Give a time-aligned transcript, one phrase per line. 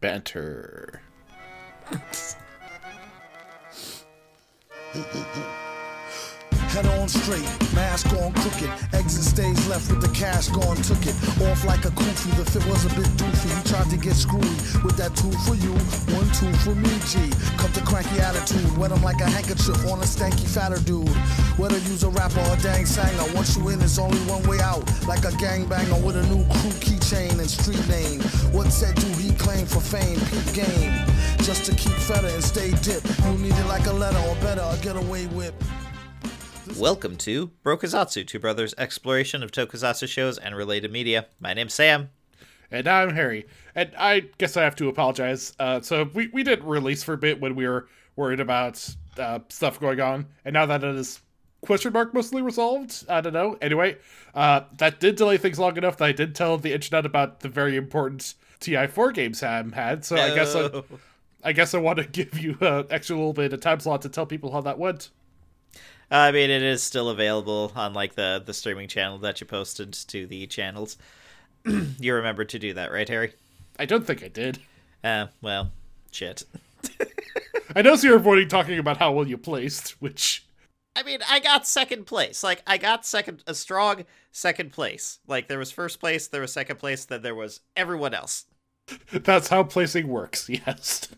[0.00, 1.02] banter.
[6.68, 8.70] Head on straight, mask on crooked.
[8.92, 11.16] Exit stage left with the cash gone, took it.
[11.48, 13.48] Off like a kufi, the fit was a bit doofy.
[13.48, 14.44] He tried to get screwy
[14.84, 15.72] with that two for you,
[16.14, 17.32] one two for me, G.
[17.56, 21.08] Come to cranky attitude, wet him like a handkerchief on a stanky fatter dude.
[21.56, 24.84] Whether use a rapper or dang sanger, once you in, there's only one way out.
[25.08, 28.20] Like a gangbanger with a new crew keychain and street name.
[28.52, 30.20] What said do he claim for fame?
[30.30, 30.92] Peep game.
[31.38, 33.02] Just to keep fedder and stay dip.
[33.24, 35.54] You need it like a letter or better, a getaway whip.
[36.78, 41.26] Welcome to Brokusatsu, Two Brothers' exploration of tokusatsu shows and related media.
[41.40, 42.10] My name's Sam.
[42.70, 43.46] And I'm Harry.
[43.74, 45.54] And I guess I have to apologize.
[45.58, 49.40] Uh, so we, we didn't release for a bit when we were worried about uh,
[49.48, 50.26] stuff going on.
[50.44, 51.18] And now that it is
[51.62, 53.58] question mark mostly resolved, I don't know.
[53.60, 53.96] Anyway,
[54.36, 57.48] uh, that did delay things long enough that I did tell the internet about the
[57.48, 60.04] very important TI4 game Sam had.
[60.04, 60.82] So I guess I,
[61.42, 64.08] I guess I want to give you an extra little bit of time slot to
[64.08, 65.10] tell people how that went.
[66.10, 69.92] I mean, it is still available on like the the streaming channel that you posted
[69.92, 70.96] to the channels.
[71.64, 73.34] you remember to do that, right, Harry?
[73.78, 74.58] I don't think I did.
[75.04, 75.70] Uh, well,
[76.10, 76.44] shit.
[77.76, 80.46] I know you're avoiding talking about how well you placed, which
[80.98, 82.42] I mean, I got second place.
[82.42, 85.20] Like, I got second, a strong second place.
[85.28, 88.46] Like, there was first place, there was second place, then there was everyone else.
[89.12, 90.48] that's how placing works.
[90.66, 91.08] Yes.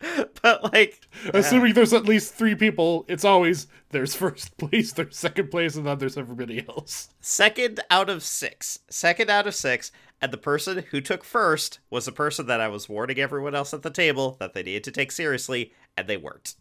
[0.42, 5.50] But like, Assuming there's at least three people, it's always there's first place, there's second
[5.50, 7.08] place, and then there's everybody else.
[7.20, 12.04] second out of six, second out of six, and the person who took first was
[12.06, 14.90] the person that I was warning everyone else at the table that they needed to
[14.92, 16.54] take seriously, and they weren't.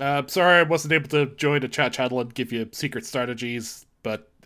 [0.00, 3.86] Uh, sorry, I wasn't able to join a chat channel and give you secret strategies,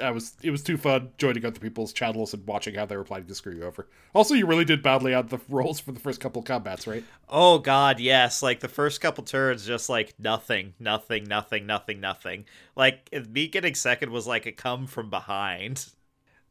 [0.00, 3.04] I was it was too fun joining other people's channels and watching how they were
[3.04, 3.86] planning to screw you over.
[4.14, 7.05] Also, you really did badly on the rolls for the first couple of combats, right?
[7.28, 8.42] Oh god, yes.
[8.42, 12.44] Like the first couple turns, just like nothing, nothing, nothing, nothing, nothing.
[12.77, 15.86] Like me getting second was like a come from behind.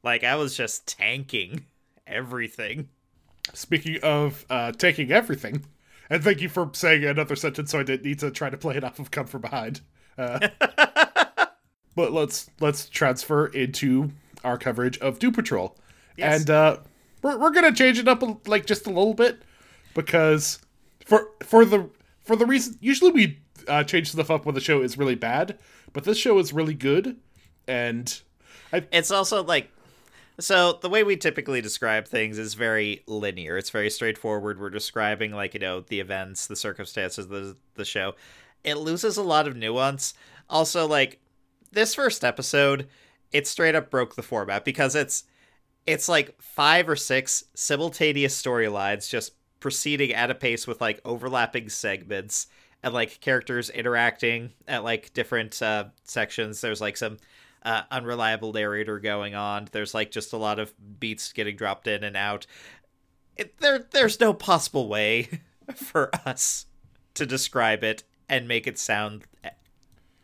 [0.04, 1.66] Like I was just tanking
[2.06, 2.90] everything.
[3.54, 5.66] Speaking of uh, taking everything,
[6.10, 8.76] and thank you for saying another sentence, so I didn't need to try to play
[8.76, 9.82] it off of "come from behind."
[10.18, 10.48] Uh,
[11.98, 14.12] but let's let's transfer into
[14.46, 15.76] our coverage of Doom Patrol,
[16.16, 16.42] Yes.
[16.42, 16.78] and uh,
[17.24, 19.42] we're we're gonna change it up like just a little bit
[19.96, 20.60] because
[21.04, 21.90] for for the
[22.24, 25.58] for the reason usually we uh, change stuff up when the show is really bad,
[25.92, 27.18] but this show is really good,
[27.68, 28.22] and
[28.72, 29.72] It's also like
[30.40, 33.58] so the way we typically describe things is very linear.
[33.58, 34.60] It's very straightforward.
[34.60, 38.14] We're describing like, you know, the events, the circumstances the the show.
[38.64, 40.14] It loses a lot of nuance.
[40.48, 41.20] Also like
[41.78, 42.88] this first episode,
[43.32, 45.24] it straight up broke the format because it's
[45.86, 51.70] it's like five or six simultaneous storylines just proceeding at a pace with like overlapping
[51.70, 52.48] segments
[52.84, 56.62] and like characters interacting at like different uh, sections.
[56.62, 57.18] There's like some
[57.64, 59.68] uh, unreliable narrator going on.
[59.72, 62.48] There's like just a lot of beats getting dropped in and out.
[63.36, 65.42] It, there, there's no possible way
[65.76, 66.66] for us
[67.14, 69.26] to describe it and make it sound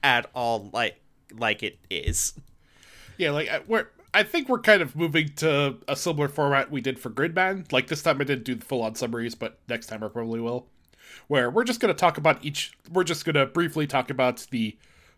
[0.03, 1.02] at all like
[1.37, 2.33] like it is.
[3.17, 3.87] Yeah, like I- we're.
[4.15, 7.71] I think we're kind of moving to a similar format we did for Gridman.
[7.71, 10.67] Like this time, I didn't do the full-on summaries, but next time I probably will.
[11.27, 12.73] Where we're just going to talk about each.
[12.91, 14.77] We're just going to briefly talk about the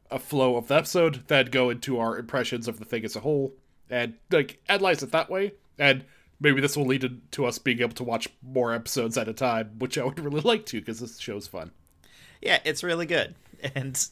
[0.10, 3.20] uh, flow of the episode, then go into our impressions of the thing as a
[3.20, 3.54] whole,
[3.90, 5.52] and like analyze it that way.
[5.78, 6.06] And
[6.40, 9.34] maybe this will lead to- to us being able to watch more episodes at a
[9.34, 11.72] time, which I would really like to because this show's fun.
[12.42, 13.36] Yeah, it's really good,
[13.76, 14.08] and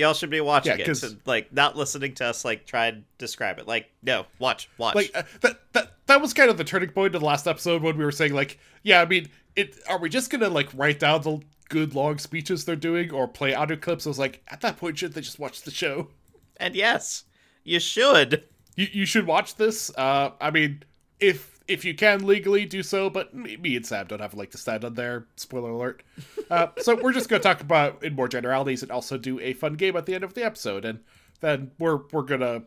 [0.00, 1.26] y'all should be watching Yeah, it.
[1.26, 3.68] like not listening to us like try and describe it.
[3.68, 4.94] Like no, watch, watch.
[4.96, 7.82] like uh, that that that was kind of the turning point of the last episode
[7.82, 10.98] when we were saying like yeah i mean it are we just gonna like write
[10.98, 14.60] down the good long speeches they're doing or play audio clips i was like at
[14.60, 16.08] that point should they just watch the show
[16.56, 17.24] and yes,
[17.62, 18.42] you should.
[18.76, 20.82] you, you should watch this uh i mean
[21.20, 24.58] if if you can legally do so but me, and sam don't have like to
[24.58, 25.26] stand on there.
[25.36, 26.02] Spoiler alert.
[26.50, 29.74] Uh, so we're just gonna talk about in more generalities and also do a fun
[29.74, 30.98] game at the end of the episode and
[31.38, 32.64] then we're we're gonna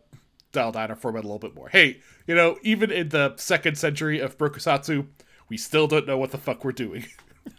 [0.54, 1.68] dial down our format a little bit more.
[1.68, 5.06] Hey you know even in the second century of brokusatsu
[5.50, 7.06] we still don't know what the fuck we're doing.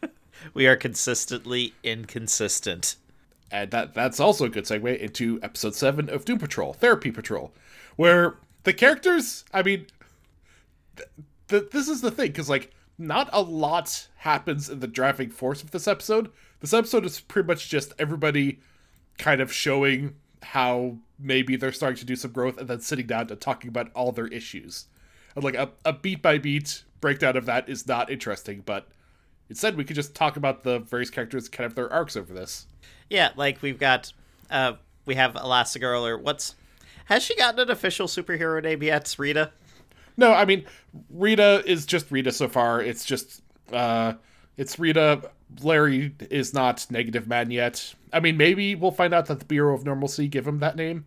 [0.52, 2.97] We are consistently inconsistent.
[3.50, 7.52] And that that's also a good segue into episode seven of Doom Patrol, Therapy Patrol,
[7.97, 9.87] where the characters, I mean,
[10.97, 11.08] th-
[11.49, 15.62] th- this is the thing, because like not a lot happens in the driving force
[15.62, 16.31] of this episode.
[16.61, 18.61] This episode is pretty much just everybody
[19.19, 23.29] kind of showing how maybe they're starting to do some growth and then sitting down
[23.31, 24.87] and talking about all their issues.
[25.35, 28.88] And like a, a beat by beat breakdown of that is not interesting, but
[29.49, 32.67] instead we could just talk about the various characters kind of their arcs over this.
[33.11, 34.12] Yeah, like we've got
[34.50, 34.75] uh
[35.06, 36.55] we have Elastigirl or what's
[37.06, 39.52] has she gotten an official superhero name yet, Rita?
[40.16, 40.64] No, I mean
[41.11, 42.81] Rita is just Rita so far.
[42.81, 44.14] It's just uh
[44.56, 45.31] it's Rita.
[45.62, 47.94] Larry is not Negative Man yet.
[48.12, 51.06] I mean, maybe we'll find out that the Bureau of Normalcy give him that name.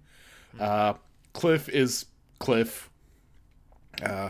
[0.59, 0.93] Uh,
[1.33, 2.05] Cliff is
[2.39, 2.89] Cliff.
[4.03, 4.29] Uh,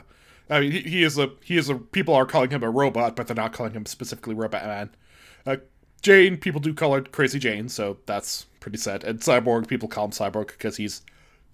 [0.49, 1.75] I mean, he, he is a he is a.
[1.75, 4.89] People are calling him a robot, but they're not calling him specifically Robot Man.
[5.45, 5.57] Uh,
[6.01, 9.03] Jane, people do call her Crazy Jane, so that's pretty sad.
[9.03, 11.01] And Cyborg, people call him Cyborg because he's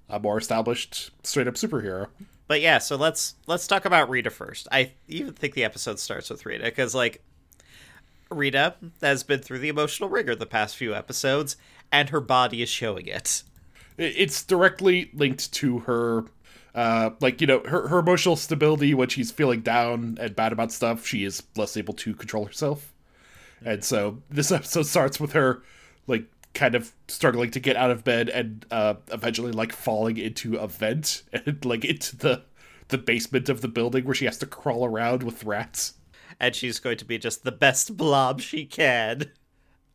[0.09, 2.07] a more established, straight up superhero.
[2.53, 4.67] But yeah, so let's let's talk about Rita first.
[4.71, 7.23] I even think the episode starts with Rita because like
[8.29, 11.57] Rita has been through the emotional rigor the past few episodes,
[11.91, 13.41] and her body is showing it.
[13.97, 16.25] It's directly linked to her,
[16.75, 20.71] uh, like you know, her her emotional stability when she's feeling down and bad about
[20.71, 21.07] stuff.
[21.07, 22.94] She is less able to control herself,
[23.65, 25.63] and so this episode starts with her,
[26.53, 30.67] kind of struggling to get out of bed and uh, eventually like falling into a
[30.67, 32.44] vent and like into the
[32.89, 35.94] the basement of the building where she has to crawl around with rats
[36.39, 39.31] and she's going to be just the best blob she can.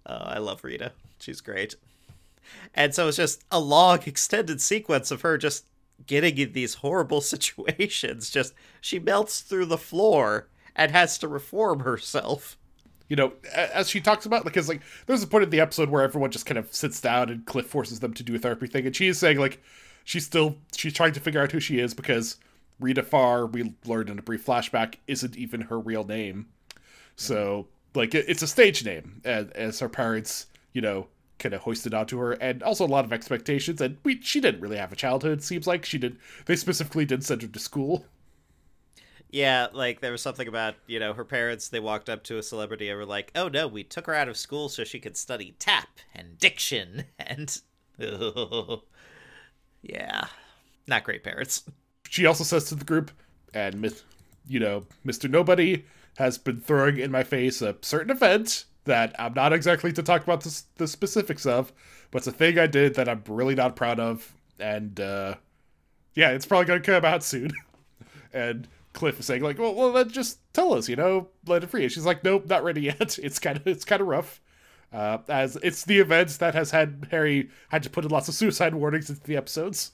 [0.06, 0.92] Oh, I love Rita.
[1.20, 1.74] She's great.
[2.74, 5.66] And so it's just a long extended sequence of her just
[6.06, 8.30] getting in these horrible situations.
[8.30, 12.56] Just she melts through the floor and has to reform herself.
[13.08, 15.88] You know, as she talks about, like, because like there's a point in the episode
[15.88, 18.66] where everyone just kind of sits down and Cliff forces them to do a therapy
[18.66, 19.62] thing, and she is saying like
[20.04, 22.36] she's still she's trying to figure out who she is because
[22.80, 26.46] Rita Farr, we learned in a brief flashback, isn't even her real name.
[27.16, 31.08] So, like, it's a stage name, as, as her parents, you know,
[31.38, 33.80] kind of hoisted onto her, and also a lot of expectations.
[33.80, 35.42] And we, she didn't really have a childhood.
[35.42, 36.16] Seems like she did.
[36.46, 38.04] They specifically did send her to school.
[39.30, 41.68] Yeah, like there was something about you know her parents.
[41.68, 44.28] They walked up to a celebrity and were like, "Oh no, we took her out
[44.28, 47.60] of school so she could study tap and diction and."
[49.82, 50.26] yeah,
[50.86, 51.64] not great parents
[52.08, 53.10] she also says to the group,
[53.54, 53.94] and
[54.46, 55.30] you know, Mr.
[55.30, 55.84] Nobody
[56.16, 60.22] has been throwing in my face a certain event that I'm not exactly to talk
[60.22, 61.72] about the, the specifics of,
[62.10, 65.34] but it's a thing I did that I'm really not proud of, and uh,
[66.14, 67.52] yeah, it's probably gonna come out soon.
[68.32, 68.66] and
[68.98, 71.84] Cliff is saying like, well, well, then just tell us, you know, let it free.
[71.84, 73.16] And she's like, nope, not ready yet.
[73.22, 74.40] It's kind of it's kind of rough.
[74.92, 78.34] Uh, as it's the event that has had Harry had to put in lots of
[78.34, 79.92] suicide warnings into the episodes.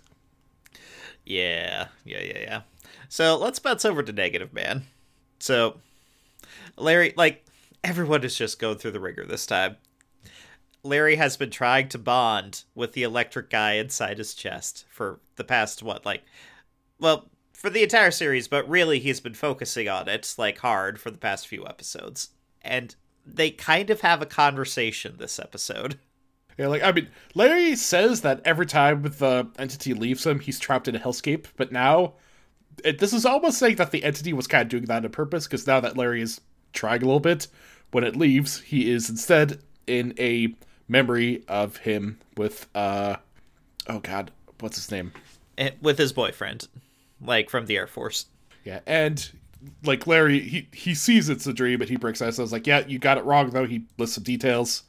[1.27, 2.61] Yeah, yeah, yeah, yeah.
[3.11, 4.85] So let's bounce over to Negative Man.
[5.39, 5.81] So,
[6.79, 7.45] Larry, like,
[7.83, 9.77] everyone is just going through the ringer this time.
[10.83, 15.45] Larry has been trying to bond with the electric guy inside his chest for the
[15.45, 16.23] past, what, like,
[16.99, 17.29] well,
[17.65, 21.17] for the entire series, but really he's been focusing on it, like, hard for the
[21.17, 22.29] past few episodes.
[22.61, 22.95] And
[23.25, 25.99] they kind of have a conversation this episode.
[26.57, 30.87] Yeah, like I mean, Larry says that every time the entity leaves him, he's trapped
[30.87, 31.47] in a hellscape.
[31.57, 32.13] But now,
[32.85, 35.49] it, this is almost saying that the entity was kind of doing that on purpose.
[35.49, 36.41] Because now that Larry is
[36.73, 37.49] trying a little bit,
[37.91, 40.55] when it leaves, he is instead in a
[40.87, 43.17] memory of him with uh,
[43.89, 45.11] oh god, what's his name?
[45.59, 46.69] Eh, with his boyfriend,
[47.25, 48.27] like from the Air Force.
[48.65, 49.31] Yeah, and
[49.83, 52.35] like Larry, he he sees it's a dream, but he breaks out.
[52.35, 53.67] So I was like, yeah, you got it wrong though.
[53.67, 54.85] He lists some details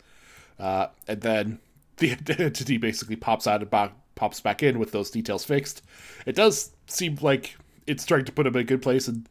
[0.59, 1.59] uh, and then
[1.97, 5.81] the entity basically pops out and bo- pops back in with those details fixed.
[6.25, 7.57] It does seem like
[7.87, 9.27] it's trying to put him in a good place, and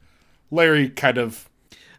[0.50, 1.48] Larry kind of.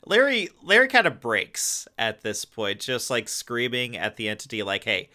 [0.07, 4.83] Larry Larry kind of breaks at this point, just like screaming at the entity, like,
[4.83, 5.09] "Hey,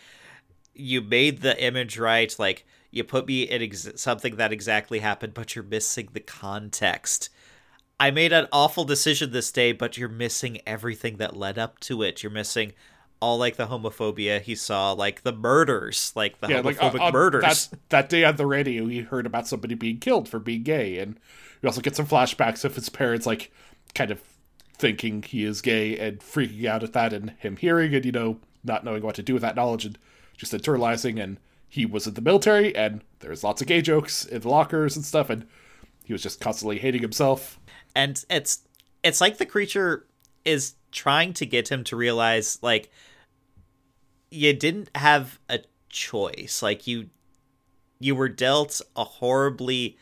[0.75, 2.35] you made the image right.
[2.39, 7.31] Like, you put me in ex- something that exactly happened, but you're missing the context."
[8.01, 12.03] I made an awful decision this day, but you're missing everything that led up to
[12.03, 12.23] it.
[12.23, 12.73] You're missing
[13.21, 17.05] all like the homophobia he saw, like the murders, like the yeah, homophobic like, uh,
[17.05, 17.69] uh, murders.
[17.69, 20.99] That, that day on the radio, he heard about somebody being killed for being gay,
[20.99, 21.21] and
[21.61, 23.53] we also get some flashbacks of his parents, like
[23.95, 24.23] kind of
[24.79, 28.39] thinking he is gay and freaking out at that, and him hearing and you know
[28.65, 29.99] not knowing what to do with that knowledge and
[30.37, 31.23] just internalizing.
[31.23, 31.39] And
[31.71, 35.05] he was in the military, and there's lots of gay jokes in the lockers and
[35.05, 35.47] stuff, and
[36.05, 37.59] he was just constantly hating himself.
[37.95, 38.67] And it's
[39.03, 40.07] it's like the creature
[40.45, 42.91] is trying to get him to realize like
[44.31, 46.61] you didn't have a choice.
[46.61, 47.09] Like you
[48.01, 49.97] you were dealt a horribly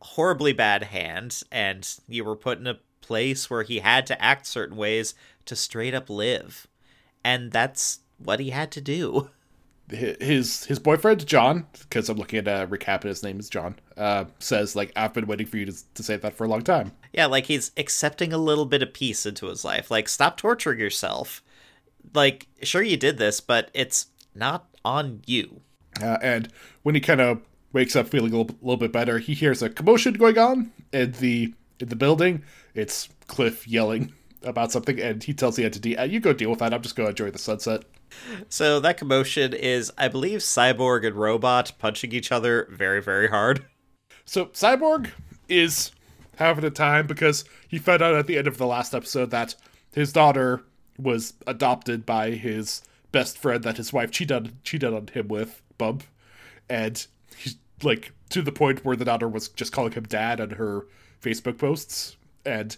[0.00, 4.46] horribly bad hand and you were put in a place where he had to act
[4.46, 5.14] certain ways
[5.46, 6.68] to straight up live.
[7.24, 9.30] And that's what he had to do.
[9.90, 13.76] his his boyfriend John, because I'm looking at a recap and his name is John,
[13.96, 16.62] uh, says like I've been waiting for you to to say that for a long
[16.62, 16.92] time.
[17.12, 19.90] Yeah, like he's accepting a little bit of peace into his life.
[19.90, 21.42] Like stop torturing yourself.
[22.14, 25.60] Like sure you did this, but it's not on you.
[26.02, 26.48] Uh, and
[26.82, 27.40] when he kind of
[27.72, 31.12] wakes up feeling a little, little bit better, he hears a commotion going on in
[31.12, 32.42] the in the building.
[32.74, 34.12] It's Cliff yelling
[34.44, 36.72] about something, and he tells the entity, uh, "You go deal with that.
[36.72, 37.84] I'm just going to enjoy the sunset."
[38.48, 43.64] So that commotion is, I believe, Cyborg and Robot punching each other very, very hard.
[44.24, 45.10] So Cyborg
[45.48, 45.90] is
[46.36, 49.54] having a time because he found out at the end of the last episode that
[49.92, 50.62] his daughter
[50.98, 52.82] was adopted by his
[53.12, 56.04] best friend that his wife cheated cheated on him with, Bump,
[56.68, 60.50] and he's like to the point where the daughter was just calling him dad on
[60.50, 60.86] her
[61.22, 62.76] Facebook posts, and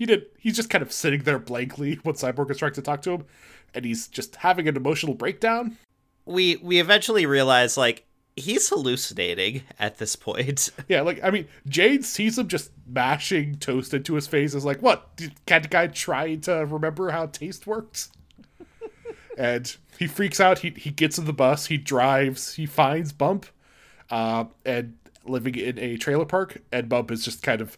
[0.00, 0.26] he did.
[0.38, 3.26] He's just kind of sitting there blankly when Cyborg is trying to talk to him,
[3.74, 5.76] and he's just having an emotional breakdown.
[6.24, 10.70] We we eventually realize like he's hallucinating at this point.
[10.88, 14.54] Yeah, like I mean, Jane sees him just mashing toast into his face.
[14.54, 15.20] Is like, what?
[15.44, 18.10] Can't the guy try to remember how taste works?
[19.38, 20.60] and he freaks out.
[20.60, 21.66] He he gets in the bus.
[21.66, 22.54] He drives.
[22.54, 23.44] He finds Bump,
[24.08, 26.62] uh, and living in a trailer park.
[26.72, 27.76] And Bump is just kind of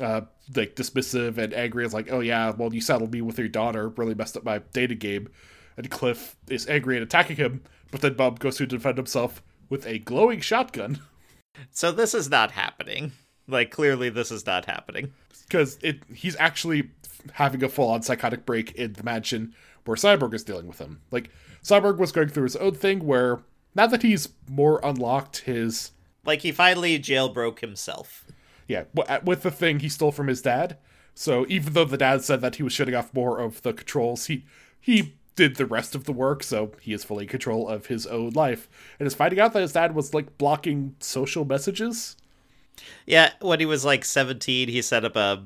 [0.00, 0.22] uh,
[0.54, 1.84] like dismissive and angry.
[1.84, 3.88] Is like, oh yeah, well you saddled me with your daughter.
[3.88, 5.28] Really messed up my dating game.
[5.76, 7.62] And Cliff is angry and attacking him.
[7.90, 11.00] But then Bump goes to defend himself with a glowing shotgun.
[11.70, 13.12] So this is not happening.
[13.46, 15.12] Like clearly this is not happening.
[15.46, 16.90] Because it he's actually
[17.32, 21.02] having a full on psychotic break in the mansion where Cyborg is dealing with him.
[21.10, 21.30] Like
[21.62, 23.40] Cyborg was going through his own thing where
[23.74, 25.90] now that he's more unlocked his
[26.24, 28.24] like he finally jailbroke himself.
[28.68, 28.84] Yeah,
[29.24, 30.78] with the thing he stole from his dad.
[31.14, 34.26] So even though the dad said that he was shutting off more of the controls,
[34.26, 34.44] he
[34.80, 38.06] he did the rest of the work, so he is fully in control of his
[38.06, 38.68] own life.
[38.98, 42.16] And is finding out that his dad was like blocking social messages.
[43.06, 45.42] Yeah, when he was like 17, he set up a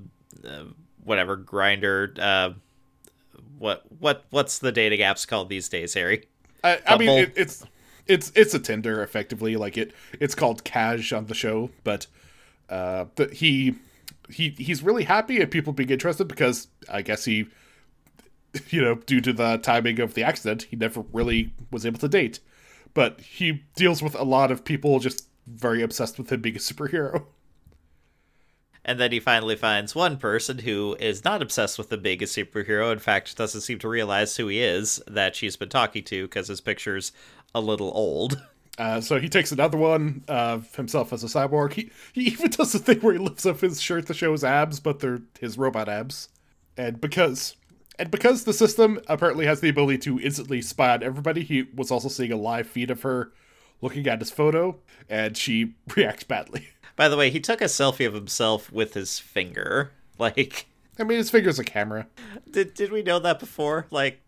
[0.47, 0.65] uh,
[1.05, 2.19] whatever Grindr.
[2.19, 2.55] uh
[3.59, 6.27] what what what's the dating apps called these days, Harry?
[6.63, 7.65] I, I mean it, it's
[8.07, 9.57] it's it's a Tinder effectively.
[9.57, 12.07] Like it it's called Cash on the show, but
[12.69, 13.75] uh the, he
[14.29, 17.47] he he's really happy at people being interested because I guess he
[18.71, 22.09] you know, due to the timing of the accident, he never really was able to
[22.09, 22.41] date.
[22.95, 26.61] But he deals with a lot of people just very obsessed with him being a
[26.61, 27.27] superhero.
[28.85, 32.93] And then he finally finds one person who is not obsessed with the a superhero.
[32.93, 36.49] In fact, doesn't seem to realize who he is that she's been talking to because
[36.49, 37.11] his picture's
[37.55, 38.41] a little old.
[38.79, 41.73] Uh, so he takes another one of himself as a cyborg.
[41.73, 44.45] He he even does the thing where he lifts up his shirt to show his
[44.45, 46.29] abs, but they're his robot abs.
[46.77, 47.57] And because
[47.99, 51.91] and because the system apparently has the ability to instantly spy on everybody, he was
[51.91, 53.33] also seeing a live feed of her
[53.81, 54.79] looking at his photo,
[55.09, 56.69] and she reacts badly.
[56.97, 59.93] By the way, he took a selfie of himself with his finger.
[60.19, 60.65] Like,
[60.99, 62.07] I mean, his finger's a camera.
[62.51, 63.87] Did did we know that before?
[63.91, 64.23] Like,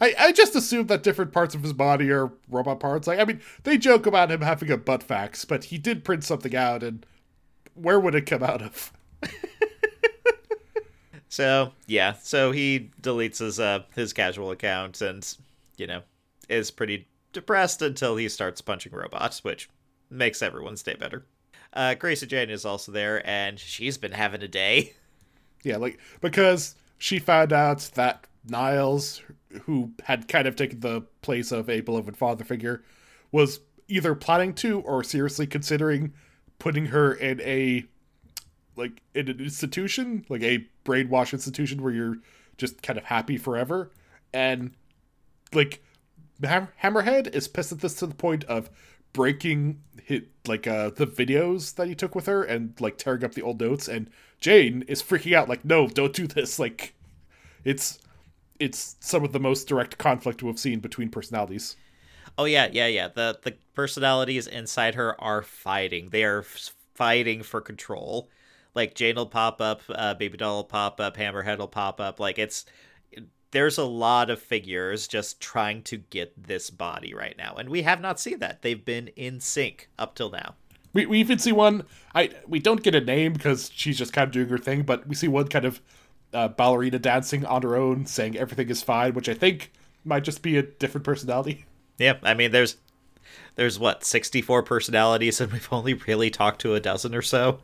[0.00, 3.06] I, I just assume that different parts of his body are robot parts.
[3.06, 6.24] Like, I mean, they joke about him having a butt fax, but he did print
[6.24, 7.04] something out, and
[7.74, 8.92] where would it come out of?
[11.28, 15.36] So yeah, so he deletes his uh his casual account and
[15.76, 16.02] you know
[16.48, 19.68] is pretty depressed until he starts punching robots, which
[20.10, 21.26] makes everyone's day better.
[21.74, 24.94] Uh, Crazy Jane is also there, and she's been having a day.
[25.62, 29.22] Yeah, like because she found out that Niles,
[29.62, 32.82] who had kind of taken the place of a beloved father figure,
[33.32, 36.12] was either planning to or seriously considering
[36.58, 37.84] putting her in a
[38.76, 42.18] like in an institution, like a brainwash institution where you're
[42.56, 43.90] just kind of happy forever.
[44.32, 44.72] And
[45.52, 45.82] like
[46.40, 48.70] Hammerhead is pissed at this to the point of
[49.12, 53.32] breaking hit like uh the videos that he took with her and like tearing up
[53.32, 56.94] the old notes and Jane is freaking out like no don't do this like
[57.64, 57.98] it's
[58.58, 61.76] it's some of the most direct conflict we've seen between personalities.
[62.36, 63.08] Oh yeah, yeah, yeah.
[63.08, 66.10] The the personalities inside her are fighting.
[66.10, 68.28] They are fighting for control
[68.78, 72.20] like Jane will pop up, uh, Baby Doll will pop up, Hammerhead will pop up.
[72.20, 72.64] Like it's
[73.50, 77.82] there's a lot of figures just trying to get this body right now, and we
[77.82, 78.62] have not seen that.
[78.62, 80.54] They've been in sync up till now.
[80.92, 81.84] We we even see one.
[82.14, 85.06] I we don't get a name because she's just kind of doing her thing, but
[85.08, 85.80] we see one kind of
[86.32, 89.72] uh, ballerina dancing on her own, saying everything is fine, which I think
[90.04, 91.64] might just be a different personality.
[92.00, 92.76] Yeah, I mean, there's
[93.56, 97.58] there's what 64 personalities, and we've only really talked to a dozen or so.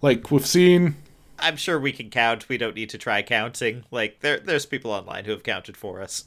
[0.00, 0.94] Like we've seen
[1.40, 2.48] I'm sure we can count.
[2.48, 3.84] We don't need to try counting.
[3.90, 6.24] Like there there's people online who have counted for us.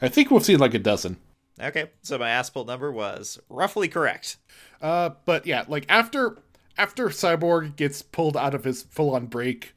[0.00, 1.18] I think we've seen like a dozen.
[1.60, 4.36] Okay, so my Aspel number was roughly correct.
[4.80, 6.38] Uh, but yeah, like after
[6.78, 9.74] after Cyborg gets pulled out of his full on break,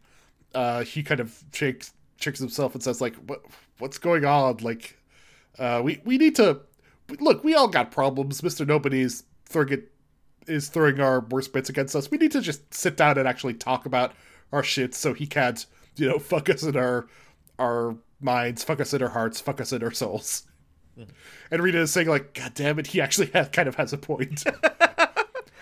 [0.55, 3.45] uh, he kind of shakes shakes himself and says like, "What
[3.77, 4.57] what's going on?
[4.57, 4.97] Like,
[5.59, 6.62] uh, we we need to
[7.19, 7.43] look.
[7.43, 8.41] We all got problems.
[8.41, 9.91] Mister Nobody's throwing it
[10.47, 12.09] is throwing our worst bits against us.
[12.09, 14.13] We need to just sit down and actually talk about
[14.51, 15.65] our shit so he can't,
[15.97, 17.07] you know, fuck us in our
[17.59, 20.43] our minds, fuck us in our hearts, fuck us in our souls."
[21.51, 23.97] And Rita is saying like, "God damn it, he actually has, kind of has a
[23.97, 24.45] point."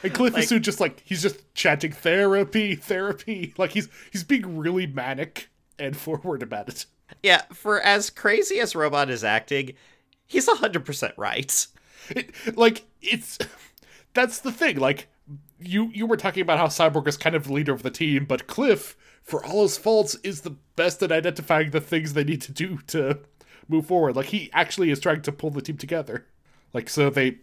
[0.04, 4.58] and Cliff is soon just like he's just chanting therapy, therapy, like he's he's being
[4.58, 6.86] really manic and forward about it.
[7.22, 9.74] Yeah, for as crazy as Robot is acting,
[10.26, 11.68] he's 100% right.
[12.10, 13.38] It, like it's
[14.14, 14.78] that's the thing.
[14.78, 15.08] Like
[15.60, 18.26] you you were talking about how Cyborg is kind of the leader of the team,
[18.26, 22.42] but Cliff, for all his faults, is the best at identifying the things they need
[22.42, 23.20] to do to
[23.68, 24.16] move forward.
[24.16, 26.26] Like he actually is trying to pull the team together.
[26.74, 27.38] Like so they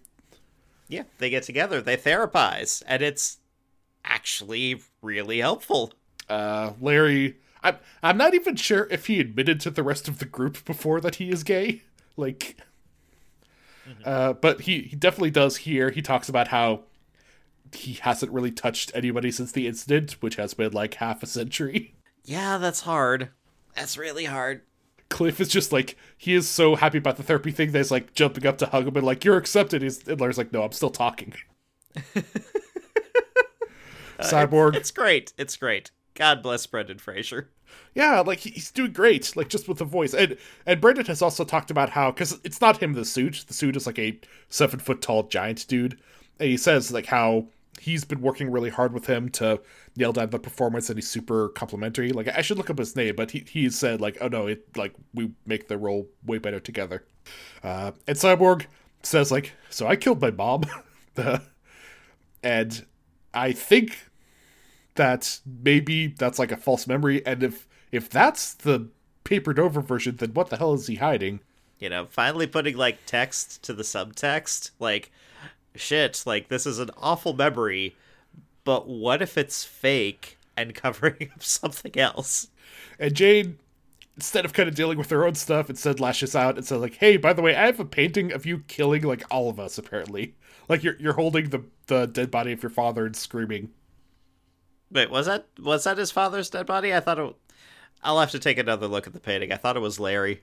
[0.90, 3.38] Yeah, they get together, they therapize, and it's
[4.04, 5.92] actually really helpful.
[6.28, 10.24] uh Larry I'm I'm not even sure if he admitted to the rest of the
[10.24, 11.82] group before that he is gay.
[12.16, 12.56] Like
[14.04, 15.90] uh but he he definitely does here.
[15.90, 16.84] He talks about how
[17.72, 21.94] he hasn't really touched anybody since the incident, which has been like half a century.
[22.24, 23.30] Yeah, that's hard.
[23.74, 24.62] That's really hard.
[25.10, 28.14] Cliff is just like he is so happy about the therapy thing that he's like
[28.14, 29.82] jumping up to hug him and like you're accepted.
[29.82, 31.34] He's, and Larry's like, no, I'm still talking.
[34.18, 35.32] Uh, Cyborg, It's great.
[35.38, 35.90] It's great.
[36.14, 37.48] God bless Brendan Fraser.
[37.94, 40.12] yeah, like he's doing great, like just with the voice.
[40.12, 40.36] And
[40.66, 43.44] and Brendan has also talked about how because it's not him the suit.
[43.48, 45.98] The suit is like a seven foot tall giant dude.
[46.38, 47.46] And he says like how
[47.78, 49.60] he's been working really hard with him to
[49.96, 52.12] nail down the performance, and he's super complimentary.
[52.12, 54.76] Like I should look up his name, but he he said like, oh no, it
[54.76, 57.04] like we make the role way better together.
[57.62, 58.66] Uh, and Cyborg
[59.02, 60.62] says like, so I killed my mom,
[62.42, 62.86] and
[63.34, 64.06] I think
[64.96, 68.88] that maybe that's like a false memory and if if that's the
[69.24, 71.40] papered over version then what the hell is he hiding
[71.80, 74.70] You know, finally putting like text to the subtext.
[74.78, 75.10] Like,
[75.74, 77.96] shit, like this is an awful memory,
[78.64, 82.48] but what if it's fake and covering up something else?
[82.98, 83.58] and jane
[84.16, 86.94] instead of kind of dealing with her own stuff instead lashes out and says like
[86.96, 89.78] hey by the way i have a painting of you killing like all of us
[89.78, 90.34] apparently
[90.68, 93.70] like you're you're holding the the dead body of your father and screaming
[94.92, 96.92] Wait, was that was that his father's dead body?
[96.92, 97.34] I thought it.
[98.02, 99.52] I'll have to take another look at the painting.
[99.52, 100.42] I thought it was Larry.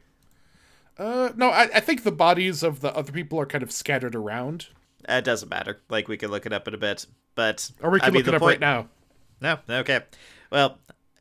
[0.97, 4.15] uh no i, I think the bodies of the other people are kind of scattered
[4.15, 4.67] around
[5.07, 5.79] It doesn't matter.
[5.89, 8.19] Like we can look it up in a bit, but or we I can mean,
[8.23, 8.87] look it up point- right
[9.41, 10.01] now No, okay.
[10.51, 10.79] Well,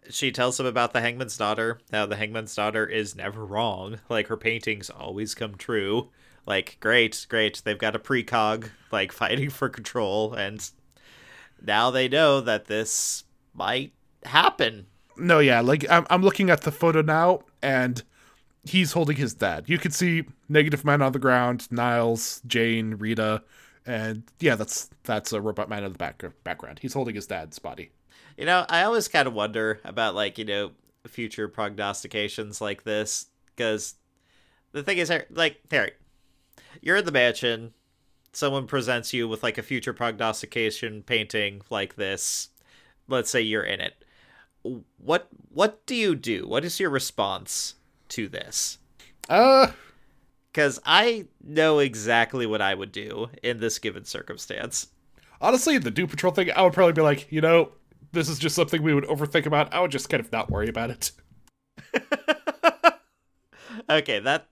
[0.09, 1.79] she tells him about the Hangman's daughter.
[1.93, 3.99] How the Hangman's daughter is never wrong.
[4.09, 6.11] Like her paintings always come true.
[6.47, 7.61] Like great, great.
[7.65, 10.69] They've got a precog like fighting for control, and
[11.61, 13.93] now they know that this might
[14.25, 14.87] happen.
[15.17, 18.03] No, yeah, like I'm, I'm looking at the photo now, and
[18.65, 19.65] he's holding his dad.
[19.67, 23.43] You can see Negative Man on the ground, Niles, Jane, Rita,
[23.87, 26.81] and yeah, that's that's a Robot Man in the back background.
[26.81, 27.91] He's holding his dad's body.
[28.37, 30.73] You know, I always kind of wonder about like you know
[31.07, 33.95] future prognostications like this because
[34.73, 35.93] the thing is, like Harry,
[36.83, 37.73] you're in the mansion.
[38.33, 42.51] Someone presents you with like a future prognostication painting like this.
[43.09, 44.05] Let's say you're in it.
[44.99, 46.47] What what do you do?
[46.47, 47.77] What is your response
[48.11, 48.79] to this?
[49.29, 49.69] Uh,
[50.57, 54.87] Because I know exactly what I would do in this given circumstance.
[55.39, 57.73] honestly, the Doom Patrol thing, I would probably be like, you know,
[58.13, 59.75] this is just something we would overthink about.
[59.75, 61.11] I would just kind of not worry about it.
[63.89, 64.49] Okay, that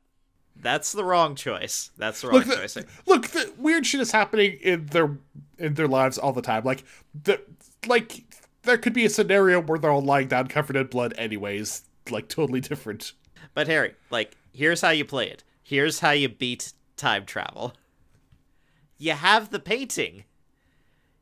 [0.55, 1.91] that's the wrong choice.
[1.97, 2.75] That's the wrong Look, choice.
[2.75, 5.17] the, look, the weird shit is happening in their
[5.59, 6.63] in their lives all the time.
[6.63, 6.85] Like
[7.21, 7.41] the
[7.89, 8.23] like
[8.63, 11.83] there could be a scenario where they're all lying down covered in blood, anyways.
[12.11, 13.15] Like totally different.
[13.55, 15.43] But Harry, like, here's how you play it.
[15.65, 17.75] Here's how you beat time travel.
[18.99, 20.25] You have the painting.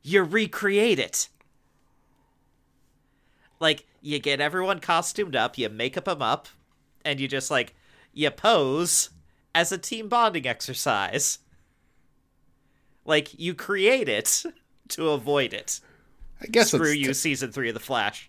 [0.02, 1.28] You recreate it.
[3.60, 6.48] Like, you get everyone costumed up, you make up them up,
[7.04, 7.74] and you just like
[8.12, 9.10] you pose
[9.54, 11.38] as a team bonding exercise.
[13.04, 14.42] Like you create it
[14.88, 15.80] to avoid it.
[16.40, 18.28] I guess Screw it's you, season three of the Flash.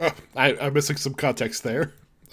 [0.00, 1.92] Oh, I, I'm missing some context there.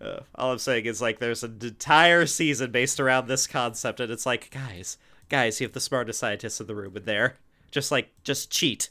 [0.00, 4.10] Uh, all I'm saying is like there's an entire season based around this concept, and
[4.10, 4.96] it's like, guys,
[5.28, 7.36] guys, you have the smartest scientists in the room in there.
[7.70, 8.90] Just like, just cheat,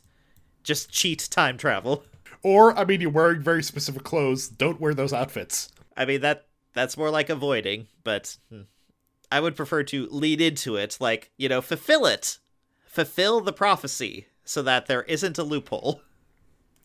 [0.64, 2.04] just cheat time travel.
[2.44, 4.48] Or, I mean, you're wearing very specific clothes.
[4.48, 5.70] Don't wear those outfits.
[5.98, 8.62] I mean that that's more like avoiding, but hmm,
[9.32, 12.40] I would prefer to lead into it, like, you know, fulfill it.
[12.86, 16.02] Fulfill the prophecy so that there isn't a loophole.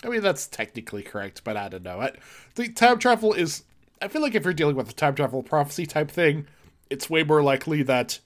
[0.02, 2.00] I mean, that's technically correct, but I don't know.
[2.00, 2.12] I,
[2.56, 3.64] the time travel is.
[4.00, 6.46] I feel like if you're dealing with a time travel prophecy type thing,
[6.90, 8.18] it's way more likely that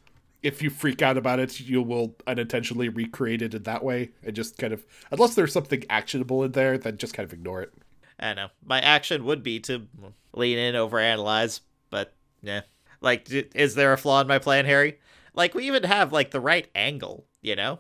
[0.43, 4.35] if you freak out about it, you will unintentionally recreate it in that way and
[4.35, 4.85] just kind of.
[5.11, 7.73] Unless there's something actionable in there, then just kind of ignore it.
[8.19, 8.49] I know.
[8.65, 9.87] My action would be to
[10.33, 12.63] lean in, overanalyze, but yeah.
[13.01, 14.99] Like, is there a flaw in my plan, Harry?
[15.35, 17.79] Like, we even have, like, the right angle, you know?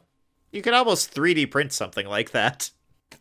[0.52, 2.70] You could almost 3D print something like that.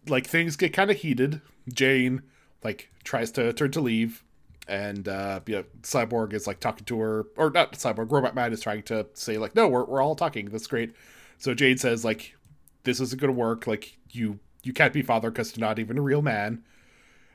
[0.08, 1.42] Like things get kind of heated.
[1.74, 2.24] Jane
[2.64, 4.24] like tries to turn to leave,
[4.68, 8.12] and uh, you know, Cyborg is like talking to her, or not Cyborg.
[8.12, 10.46] Robot Man is trying to say like, no, we're we're all talking.
[10.50, 10.94] That's great.
[11.38, 12.36] So Jane says like,
[12.84, 13.68] this isn't gonna work.
[13.68, 16.64] Like you you can't be father because you're not even a real man.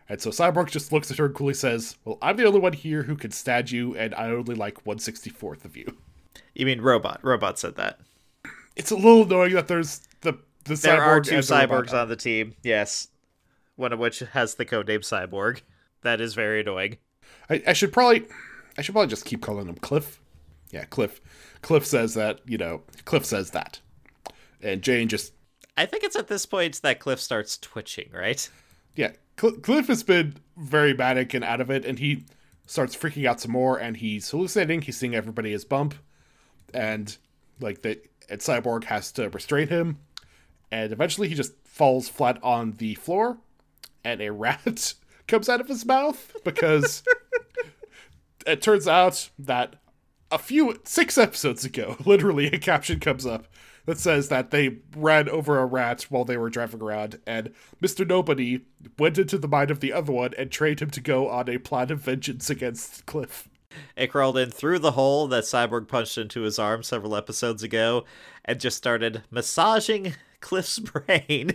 [0.09, 2.73] And so Cyborg just looks at her and coolly says, "Well, I'm the only one
[2.75, 5.97] here who can stab you, and I only like one sixty fourth of you."
[6.55, 7.21] You mean Robot.
[7.23, 8.01] Robot said that.
[8.77, 11.87] It's a little annoying that there's the the There cyborg are two and the robot.
[11.87, 13.09] cyborgs on the team, yes.
[13.77, 15.62] One of which has the codename Cyborg.
[16.03, 16.99] That is very annoying.
[17.53, 18.27] I, I should probably
[18.79, 20.21] I should probably just keep calling him Cliff.
[20.71, 21.21] Yeah, Cliff.
[21.61, 23.81] Cliff says that, you know, Cliff says that.
[24.62, 25.33] And Jane just
[25.77, 28.49] I think it's at this point that Cliff starts twitching, right?
[28.95, 32.25] yeah, Cl- Cliff has been very manic and out of it and he
[32.67, 35.95] starts freaking out some more and he's hallucinating, he's seeing everybody as Bump
[36.75, 37.17] and
[37.61, 39.99] like that and Cyborg has to restrain him
[40.71, 43.38] and eventually he just falls flat on the floor
[44.05, 44.95] and a rat
[45.27, 47.03] comes out of his mouth because
[48.46, 49.76] it turns out that
[50.31, 53.46] a few six episodes ago, literally a caption comes up
[53.85, 57.52] that says that they ran over a rat while they were driving around, and
[57.83, 58.07] Mr.
[58.07, 58.61] Nobody
[58.98, 61.59] went into the mind of the other one and trained him to go on a
[61.59, 63.48] plan of vengeance against Cliff.
[63.96, 68.05] It crawled in through the hole that Cyborg punched into his arm several episodes ago
[68.44, 71.52] and just started massaging Cliff's brain.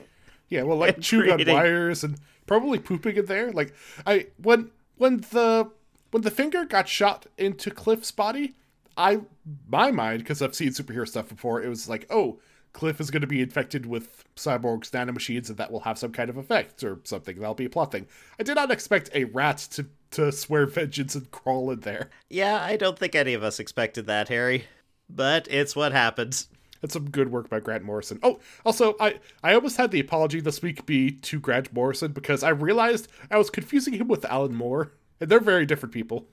[0.49, 3.51] Yeah, well, like chewing on wires and probably pooping in there.
[3.51, 3.73] Like
[4.05, 5.69] I when when the
[6.17, 8.55] when the finger got shot into Cliff's body,
[8.97, 9.19] I
[9.67, 12.39] my mind because I've seen superhero stuff before, it was like, oh,
[12.73, 16.31] Cliff is going to be infected with Cyborg's nanomachines, and that will have some kind
[16.31, 17.37] of effect or something.
[17.37, 18.07] That'll be a plot thing.
[18.39, 22.09] I did not expect a rat to to swear vengeance and crawl in there.
[22.31, 24.65] Yeah, I don't think any of us expected that, Harry.
[25.07, 26.47] But it's what happens.
[26.81, 28.19] That's some good work by Grant Morrison.
[28.23, 32.41] Oh, also, I I almost had the apology this week be to Grant Morrison because
[32.41, 36.25] I realized I was confusing him with Alan Moore, and they're very different people.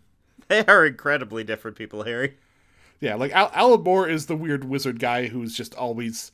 [0.48, 2.36] They are incredibly different people, Harry.
[3.00, 6.32] Yeah, like Al- Alan Moore is the weird wizard guy who's just always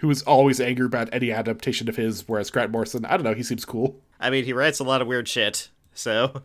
[0.00, 3.34] who is always angry about any adaptation of his, whereas Grant Morrison, I don't know,
[3.34, 4.00] he seems cool.
[4.18, 6.42] I mean, he writes a lot of weird shit, so.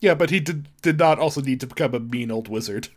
[0.00, 2.88] Yeah, but he did did not also need to become a mean old wizard.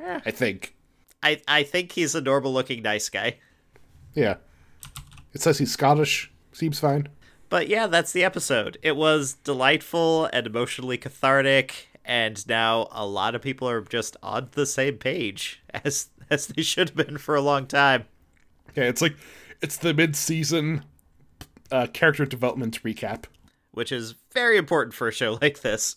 [0.00, 0.20] Yeah.
[0.24, 0.74] I think.
[1.22, 3.38] I, I think he's a normal looking nice guy.
[4.14, 4.36] Yeah.
[5.32, 6.32] It says he's Scottish.
[6.52, 7.08] Seems fine.
[7.52, 8.78] But yeah, that's the episode.
[8.82, 14.48] It was delightful and emotionally cathartic, and now a lot of people are just on
[14.52, 18.06] the same page as as they should have been for a long time.
[18.74, 19.16] Yeah, it's like
[19.60, 20.86] it's the mid season
[21.70, 23.24] uh, character development recap.
[23.70, 25.96] Which is very important for a show like this.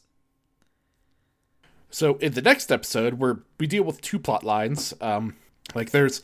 [1.90, 5.38] So in the next episode, where we deal with two plot lines, um,
[5.74, 6.22] like there's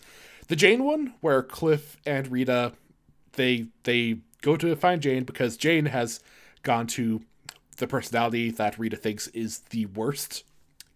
[0.49, 2.73] the Jane one where Cliff and Rita
[3.37, 6.19] they they go to find Jane because Jane has
[6.63, 7.21] gone to
[7.77, 10.43] the personality that Rita thinks is the worst,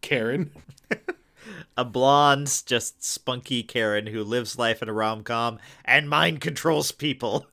[0.02, 0.52] Karen.
[1.78, 6.92] A blonde, just spunky Karen who lives life in a rom com and mind controls
[6.92, 7.46] people.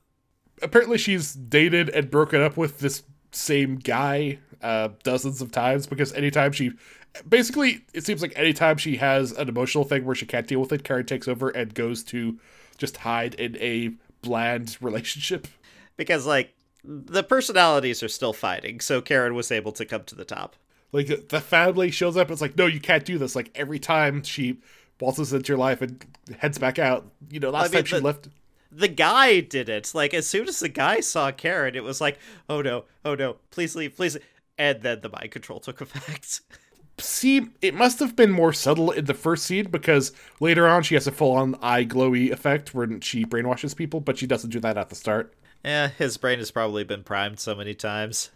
[0.62, 3.02] Apparently, she's dated and broken up with this
[3.32, 6.72] same guy uh, dozens of times because anytime she,
[7.28, 10.72] basically, it seems like anytime she has an emotional thing where she can't deal with
[10.72, 12.38] it, Karen takes over and goes to
[12.78, 13.90] just hide in a
[14.22, 15.48] bland relationship.
[16.02, 20.24] Because, like, the personalities are still fighting, so Karen was able to come to the
[20.24, 20.56] top.
[20.90, 23.34] Like the family shows up, it's like, no, you can't do this.
[23.34, 24.58] Like every time she
[25.00, 26.04] waltzes into your life and
[26.38, 28.28] heads back out, you know, last I mean, time she the- left.
[28.70, 29.92] the guy did it.
[29.94, 33.36] Like as soon as the guy saw Karen, it was like, "Oh no, oh no,
[33.50, 34.24] please leave, please." leave."
[34.58, 36.42] And then the mind control took effect.
[36.98, 40.94] See, it must have been more subtle in the first scene because later on she
[40.94, 44.76] has a full-on eye glowy effect when she brainwashes people, but she doesn't do that
[44.76, 45.32] at the start.
[45.64, 48.30] Yeah, his brain has probably been primed so many times.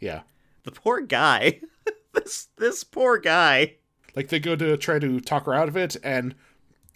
[0.00, 0.22] Yeah,
[0.64, 1.60] The poor guy.
[2.12, 3.74] this this poor guy.
[4.16, 6.34] like they go to try to talk her out of it, and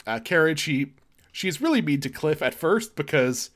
[0.06, 0.94] uh, Karen she
[1.32, 3.50] she's really mean to Cliff at first because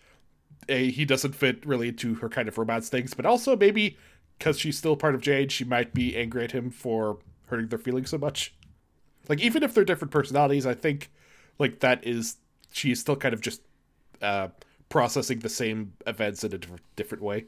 [0.69, 3.97] a he doesn't fit really into her kind of romance things, but also maybe
[4.39, 7.79] because she's still part of Jane, she might be angry at him for hurting their
[7.79, 8.55] feelings so much.
[9.29, 11.11] Like even if they're different personalities, I think
[11.59, 12.37] like that is
[12.71, 13.63] she's still kind of just
[14.23, 14.49] uh
[14.89, 17.47] processing the same events in a different different way.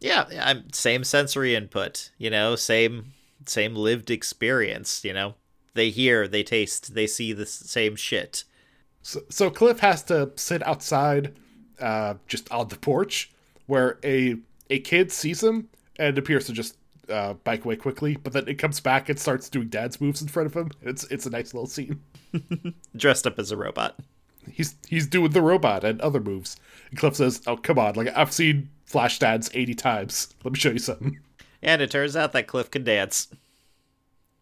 [0.00, 3.12] Yeah, I'm same sensory input, you know, same
[3.46, 5.34] same lived experience, you know.
[5.74, 8.44] They hear, they taste, they see the same shit.
[9.02, 11.34] So, so Cliff has to sit outside,
[11.80, 13.30] uh, just on the porch,
[13.66, 14.36] where a
[14.70, 16.76] a kid sees him and appears to just
[17.08, 18.16] uh, bike away quickly.
[18.16, 20.70] But then it comes back and starts doing dance moves in front of him.
[20.82, 22.00] It's it's a nice little scene.
[22.96, 23.98] Dressed up as a robot.
[24.50, 26.56] He's he's doing the robot and other moves.
[26.90, 27.94] And Cliff says, "Oh come on!
[27.94, 30.34] Like I've seen flash Flashdance eighty times.
[30.44, 31.20] Let me show you something."
[31.62, 33.28] And it turns out that Cliff can dance.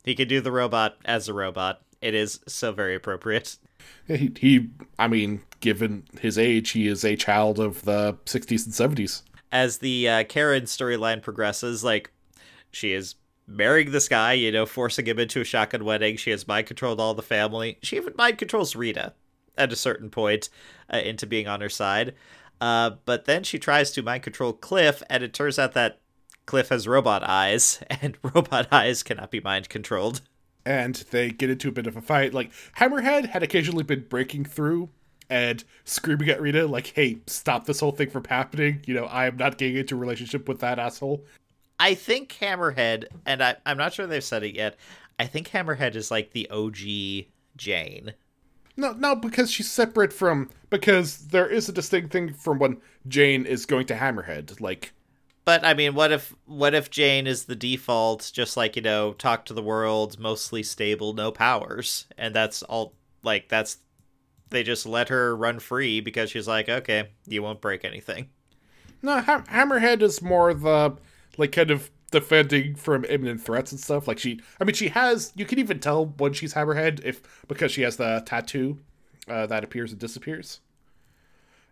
[0.04, 1.82] He can do the robot as a robot.
[2.00, 3.58] It is so very appropriate.
[4.06, 8.96] He, he, I mean, given his age, he is a child of the 60s and
[8.96, 9.22] 70s.
[9.52, 12.10] As the uh, Karen storyline progresses, like,
[12.72, 16.16] she is marrying this guy, you know, forcing him into a shotgun wedding.
[16.16, 17.78] She has mind controlled all the family.
[17.82, 19.12] She even mind controls Rita
[19.60, 20.48] at a certain point
[20.92, 22.14] uh, into being on her side.
[22.60, 26.00] Uh, but then she tries to mind control Cliff, and it turns out that
[26.46, 30.20] Cliff has robot eyes, and robot eyes cannot be mind controlled.
[30.64, 32.34] And they get into a bit of a fight.
[32.34, 34.90] Like, Hammerhead had occasionally been breaking through
[35.30, 38.82] and screaming at Rita, like, hey, stop this whole thing from happening.
[38.86, 41.24] You know, I am not getting into a relationship with that asshole.
[41.78, 44.76] I think Hammerhead, and I, I'm not sure they've said it yet,
[45.18, 48.14] I think Hammerhead is like the OG Jane.
[48.80, 50.48] No, no, because she's separate from.
[50.70, 54.58] Because there is a distinct thing from when Jane is going to Hammerhead.
[54.58, 54.92] Like,
[55.44, 59.12] But I mean, what if what if Jane is the default, just like you know,
[59.12, 62.94] talk to the world, mostly stable, no powers, and that's all.
[63.22, 63.76] Like that's
[64.48, 68.30] they just let her run free because she's like, okay, you won't break anything.
[69.02, 70.96] No, ha- Hammerhead is more the
[71.36, 74.08] like kind of defending from imminent threats and stuff.
[74.08, 75.32] Like she, I mean, she has.
[75.34, 78.78] You can even tell when she's Hammerhead if because she has the tattoo
[79.28, 80.60] uh, that appears and disappears.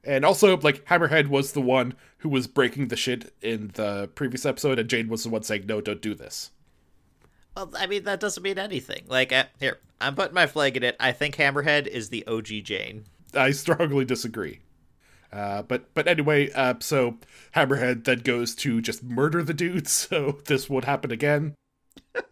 [0.04, 4.46] And also, like Hammerhead was the one who was breaking the shit in the previous
[4.46, 6.50] episode, and Jane was the one saying, "No, don't do this."
[7.56, 9.04] Well, I mean, that doesn't mean anything.
[9.08, 10.96] Like, uh, here, I'm putting my flag in it.
[11.00, 13.04] I think Hammerhead is the OG Jane.
[13.34, 14.60] I strongly disagree.
[15.32, 17.18] Uh, but but anyway, uh, so
[17.54, 21.54] Hammerhead then goes to just murder the dude, so this won't happen again.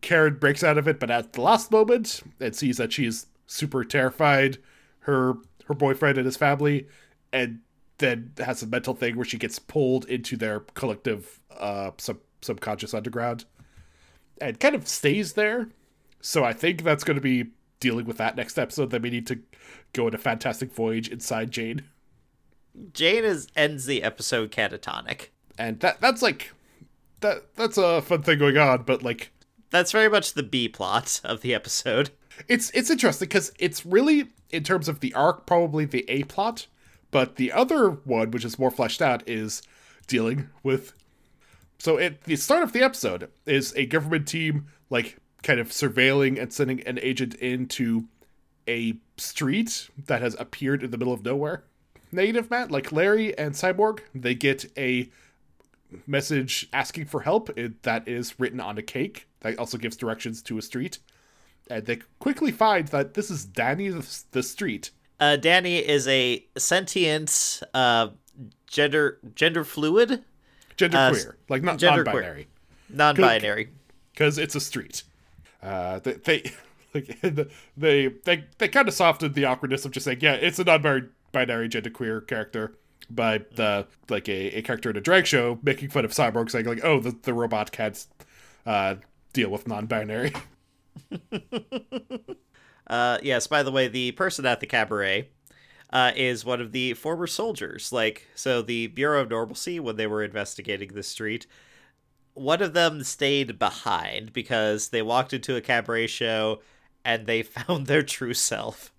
[0.00, 3.84] Karen breaks out of it, but at the last moment, and sees that she's super
[3.84, 4.58] terrified.
[5.00, 5.34] Her
[5.66, 6.88] her boyfriend and his family,
[7.32, 7.60] and
[7.98, 12.94] then has a mental thing where she gets pulled into their collective uh, sub subconscious
[12.94, 13.44] underground,
[14.40, 15.68] and kind of stays there.
[16.20, 17.50] So I think that's going to be
[17.84, 18.88] dealing with that next episode.
[18.90, 19.40] That we need to
[19.92, 21.84] go on a fantastic voyage inside Jane,
[22.94, 25.28] Jane is ends the episode catatonic.
[25.58, 26.52] and that that's like
[27.20, 28.82] that that's a fun thing going on.
[28.84, 29.30] But like
[29.70, 32.08] That's very much the B plot of the episode.
[32.48, 36.66] it's it's interesting because it's really in terms of the arc probably the A plot,
[37.10, 39.62] but the other one which is more fleshed out is
[40.06, 40.94] dealing with.
[41.78, 46.40] So at the start of the episode is a government team like kind of surveilling
[46.42, 48.06] and sending an agent into
[48.66, 51.62] a street that has appeared in the middle of nowhere.
[52.10, 55.08] Negative Man, like Larry and Cyborg, they get a
[56.06, 57.50] message asking for help
[57.82, 60.98] that is written on a cake that also gives directions to a street
[61.70, 64.90] and they quickly find that this is Danny the, street.
[65.20, 68.08] Uh, Danny is a sentient, uh,
[68.66, 70.24] gender gender fluid,
[70.76, 72.04] Gender Uh, queer, like not genderqueer.
[72.04, 72.48] non-binary,
[72.88, 73.68] non-binary.
[74.12, 75.04] because it's a street.
[75.64, 76.52] Uh, they, they
[76.94, 77.20] like
[77.76, 81.68] they they they kind of softened the awkwardness of just saying, yeah, it's a non-binary
[81.68, 82.74] genderqueer character
[83.10, 86.66] by the like a, a character in a drag show making fun of cyborg saying
[86.66, 88.06] like, oh, the the robot can't
[88.66, 88.96] uh,
[89.32, 90.32] deal with non-binary.
[92.86, 93.46] Uh, yes.
[93.46, 95.28] By the way, the person at the cabaret
[95.90, 97.92] uh, is one of the former soldiers.
[97.92, 101.46] Like, so the Bureau of Normalcy, when they were investigating the street,
[102.34, 106.60] one of them stayed behind because they walked into a cabaret show
[107.04, 108.92] and they found their true self.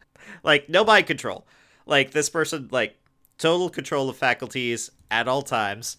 [0.43, 1.45] Like, no mind control.
[1.85, 2.97] Like, this person, like,
[3.37, 5.97] total control of faculties at all times.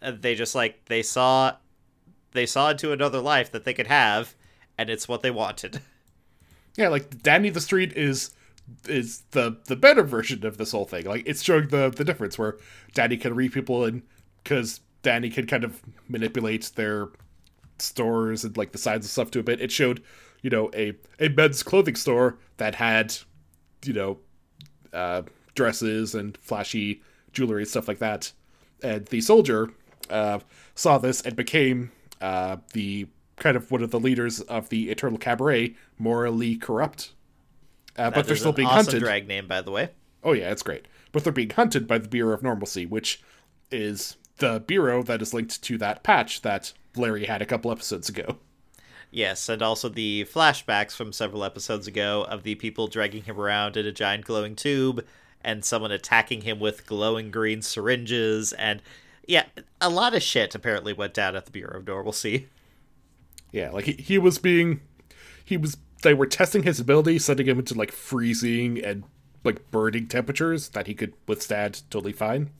[0.00, 1.56] They just, like, they saw.
[2.32, 4.34] They saw into another life that they could have,
[4.78, 5.80] and it's what they wanted.
[6.76, 8.30] Yeah, like Danny the Street is
[8.88, 11.04] is the the better version of this whole thing.
[11.04, 12.56] Like it's showing the the difference where
[12.94, 14.02] Danny can read people and
[14.42, 17.08] because Danny can kind of manipulate their
[17.78, 19.60] stores and like the sides of stuff to a bit.
[19.60, 20.02] It showed,
[20.42, 23.14] you know, a a men's clothing store that had,
[23.84, 24.18] you know,
[24.92, 25.22] uh,
[25.54, 28.32] dresses and flashy jewelry and stuff like that.
[28.82, 29.70] And the soldier
[30.10, 30.40] uh,
[30.74, 35.18] saw this and became uh, the kind of one of the leaders of the Eternal
[35.18, 37.10] Cabaret, Maura Lee Karupt.
[37.96, 39.00] Uh, but they're still being awesome hunted.
[39.00, 39.90] drag name, by the way.
[40.24, 40.86] Oh yeah, it's great.
[41.10, 43.20] But they're being hunted by the Bureau of Normalcy, which
[43.70, 48.08] is the bureau that is linked to that patch that Larry had a couple episodes
[48.08, 48.38] ago.
[49.12, 53.76] Yes, and also the flashbacks from several episodes ago of the people dragging him around
[53.76, 55.04] in a giant glowing tube
[55.44, 58.82] and someone attacking him with glowing green syringes and
[59.28, 59.44] yeah,
[59.80, 62.48] a lot of shit apparently went down at the Bureau of Normalcy.
[63.52, 64.80] Yeah, like he, he was being
[65.44, 69.04] he was they were testing his ability, sending him into like freezing and
[69.44, 72.50] like burning temperatures that he could withstand totally fine.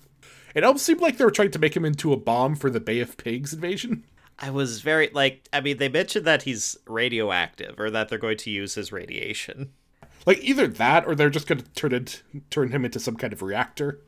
[0.55, 2.81] It almost seemed like they were trying to make him into a bomb for the
[2.81, 4.05] Bay of Pigs invasion.
[4.39, 8.39] I was very like I mean they mentioned that he's radioactive or that they're going
[8.39, 9.73] to use his radiation.
[10.27, 13.43] Like either that or they're just gonna turn it turn him into some kind of
[13.43, 14.01] reactor.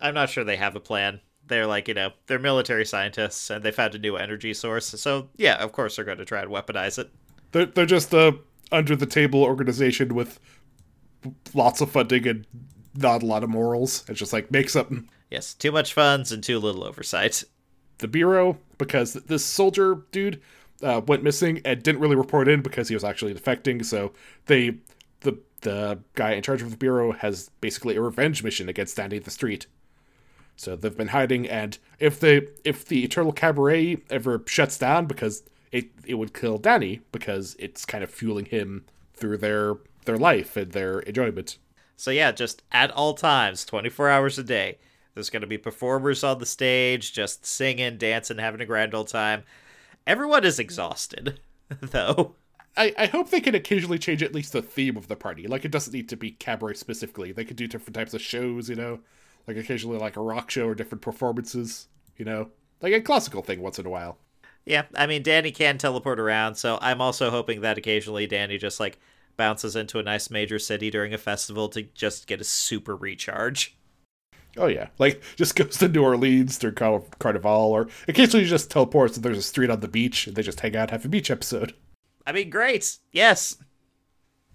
[0.00, 1.20] I'm not sure they have a plan.
[1.46, 4.86] They're like, you know, they're military scientists and they found a new energy source.
[4.86, 7.10] So, yeah, of course they're going to try and weaponize it.
[7.52, 8.38] They're they're just a
[8.70, 10.38] under the table organization with
[11.54, 12.46] lots of funding and
[12.94, 14.04] not a lot of morals.
[14.08, 15.08] It's just like make something.
[15.30, 17.44] Yes, too much funds and too little oversight.
[17.98, 20.40] The bureau because this soldier dude
[20.82, 23.84] uh, went missing and didn't really report in because he was actually defecting.
[23.84, 24.12] So
[24.46, 24.76] they
[25.20, 29.18] the the guy in charge of the bureau has basically a revenge mission against Danny
[29.18, 29.66] the Street.
[30.56, 35.42] So they've been hiding, and if they if the Eternal Cabaret ever shuts down because
[35.72, 40.56] it it would kill Danny because it's kind of fueling him through their their life
[40.56, 41.58] and their enjoyment.
[41.96, 44.78] So, yeah, just at all times, 24 hours a day,
[45.18, 49.08] there's going to be performers on the stage just singing, dancing, having a grand old
[49.08, 49.42] time.
[50.06, 51.40] Everyone is exhausted,
[51.80, 52.36] though.
[52.76, 55.48] I, I hope they can occasionally change at least the theme of the party.
[55.48, 57.32] Like it doesn't need to be cabaret specifically.
[57.32, 59.00] They could do different types of shows, you know,
[59.48, 62.50] like occasionally like a rock show or different performances, you know,
[62.80, 64.18] like a classical thing once in a while.
[64.64, 68.78] Yeah, I mean, Danny can teleport around, so I'm also hoping that occasionally Danny just,
[68.78, 68.98] like,
[69.38, 73.77] bounces into a nice major city during a festival to just get a super recharge.
[74.58, 79.16] Oh yeah, like just goes to New Orleans through Car- Carnival, or occasionally just teleports
[79.16, 81.30] and there's a street on the beach and they just hang out, have a beach
[81.30, 81.74] episode.
[82.26, 82.98] I mean, great.
[83.12, 83.56] Yes.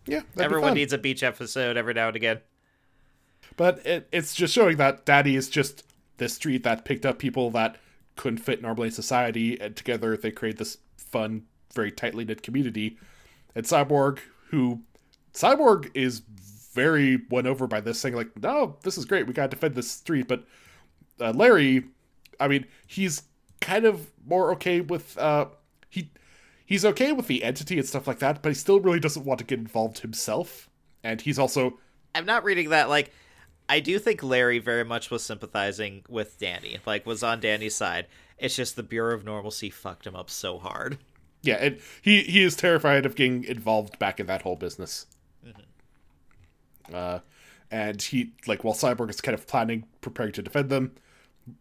[0.06, 2.42] Yeah, Everyone needs a beach episode every now and again.
[3.56, 5.84] But it, it's just showing that Danny is just
[6.18, 7.78] this street that picked up people that
[8.16, 12.98] couldn't fit normally in society, and together they create this fun, very tightly knit community.
[13.56, 14.82] And Cyborg, who
[15.34, 16.22] Cyborg is
[16.74, 19.28] very won over by this, saying like, "No, this is great.
[19.28, 20.46] We gotta defend this street." But
[21.20, 21.86] uh, Larry,
[22.40, 23.24] I mean, he's
[23.62, 25.48] kind of more okay with uh,
[25.90, 26.12] he
[26.66, 29.40] he's okay with the entity and stuff like that, but he still really doesn't want
[29.40, 30.70] to get involved himself.
[31.04, 31.80] And he's also
[32.16, 32.90] I'm not reading that.
[32.90, 33.12] Like,
[33.68, 38.08] I do think Larry very much was sympathizing with Danny, like, was on Danny's side.
[38.38, 40.98] It's just the Bureau of Normalcy fucked him up so hard.
[41.42, 45.08] Yeah, and he he is terrified of getting involved back in that whole business.
[46.92, 47.20] Uh,
[47.72, 50.92] and he like while Cyborg is kind of planning, preparing to defend them,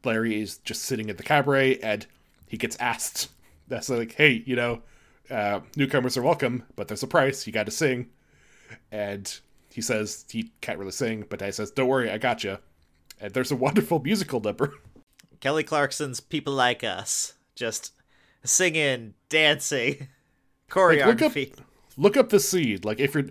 [0.04, 2.06] Larry is just sitting at the cabaret, and
[2.48, 3.30] he gets asked,
[3.68, 4.82] "That's like, hey, you know,
[5.30, 7.46] uh, newcomers are welcome, but there's a price.
[7.46, 8.08] You got to sing."
[8.90, 12.58] And he says he can't really sing, but he says, "Don't worry, I got you."
[13.20, 14.74] And there's a wonderful musical number.
[15.40, 17.34] Kelly Clarkson's People Like Us.
[17.54, 17.92] Just
[18.44, 21.54] singing, dancing, look up- choreography.
[21.96, 22.80] Look up the scene.
[22.82, 23.26] Like if you're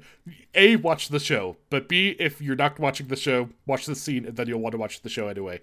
[0.56, 4.26] a watch the show, but b if you're not watching the show, watch the scene,
[4.26, 5.62] and then you'll want to watch the show anyway.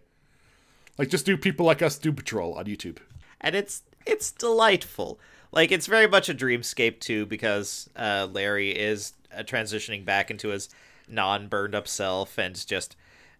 [0.99, 2.99] Like just do people like us do patrol on YouTube.
[3.41, 5.21] and it's it's delightful.
[5.53, 10.49] Like it's very much a dreamscape too, because uh, Larry is uh, transitioning back into
[10.49, 10.69] his
[11.09, 12.97] non-burned up self and just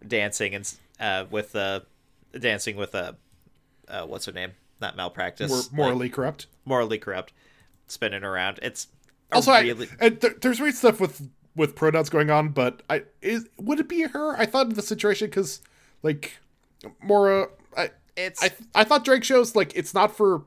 [0.07, 1.81] dancing and uh, with uh,
[2.39, 3.13] dancing with uh,
[3.87, 4.51] uh, what's her name?
[4.81, 5.51] Not malpractice.
[5.51, 6.45] Like, Maura Lee Karupt.
[6.63, 7.33] morally corrupt,
[7.87, 8.59] spinning around.
[8.61, 8.87] It's
[9.31, 13.47] Also, I, and there, there's weird stuff with with pronouns going on, but I is
[13.57, 14.35] would it be her?
[14.37, 15.61] I thought of the situation because
[16.03, 16.37] like
[17.03, 20.45] Maura, I it's I I thought Drake shows like it's not for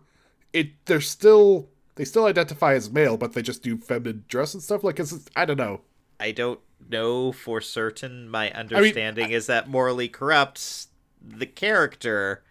[0.53, 0.71] it.
[0.87, 4.83] They're still they still identify as male, but they just do feminine dress and stuff.
[4.83, 5.83] Like it's I don't know.
[6.19, 8.29] I don't know for certain.
[8.29, 10.87] My understanding is that Maura Lee Karupt,
[11.21, 12.43] the character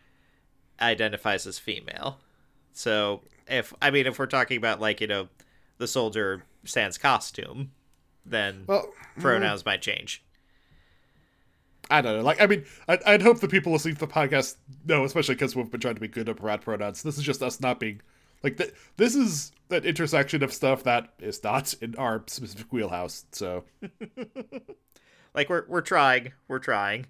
[0.80, 2.20] identifies as female.
[2.74, 5.30] So if I mean if we're talking about like you know
[5.82, 7.72] the soldier sans costume,
[8.24, 8.88] then Well,
[9.20, 10.24] pronouns might change.
[11.90, 12.24] I don't know.
[12.24, 14.56] Like, I mean, I'd, I'd hope the people listening to the podcast
[14.86, 17.04] know, especially because we've been trying to be good about pronouns.
[17.04, 18.00] This is just us not being
[18.44, 23.26] like th- this is an intersection of stuff that is not in our specific wheelhouse.
[23.32, 23.66] So
[25.34, 27.08] Like we're we're trying, we're trying.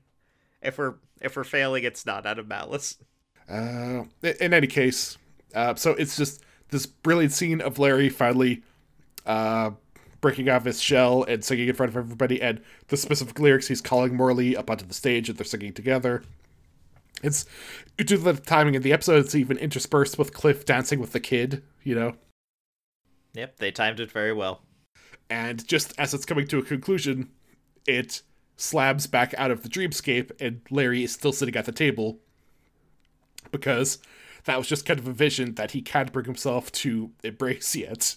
[0.62, 2.98] If we're if we're failing, it's not out of malice.
[3.50, 4.04] Uh,
[4.40, 5.18] in any case,
[5.54, 6.42] uh, so it's just
[6.72, 8.64] this brilliant scene of Larry finally
[9.26, 9.72] uh,
[10.22, 13.68] breaking out of his shell and singing in front of everybody, and the specific lyrics
[13.68, 16.24] he's calling Morley up onto the stage and they're singing together.
[17.24, 17.46] It's
[17.98, 21.20] due to the timing of the episode, it's even interspersed with Cliff dancing with the
[21.20, 22.14] kid, you know?
[23.34, 24.62] Yep, they timed it very well.
[25.30, 27.30] And just as it's coming to a conclusion,
[27.88, 28.22] it
[28.58, 32.20] slabs back out of the dreamscape, and Larry is still sitting at the table
[33.52, 34.00] because
[34.46, 38.16] that was just kind of a vision that he can't bring himself to embrace yet.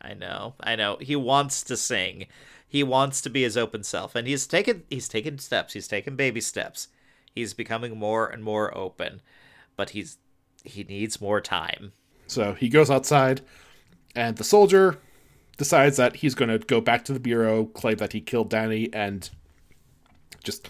[0.00, 0.96] I know, I know.
[1.00, 2.26] He wants to sing.
[2.66, 5.74] He wants to be his open self, and he's taken he's taken steps.
[5.74, 6.88] He's taken baby steps.
[7.34, 9.20] He's becoming more and more open,
[9.76, 10.18] but he's
[10.64, 11.92] he needs more time.
[12.26, 13.42] So he goes outside,
[14.16, 14.98] and the soldier
[15.58, 18.92] decides that he's going to go back to the bureau, claim that he killed Danny,
[18.92, 19.28] and
[20.42, 20.68] just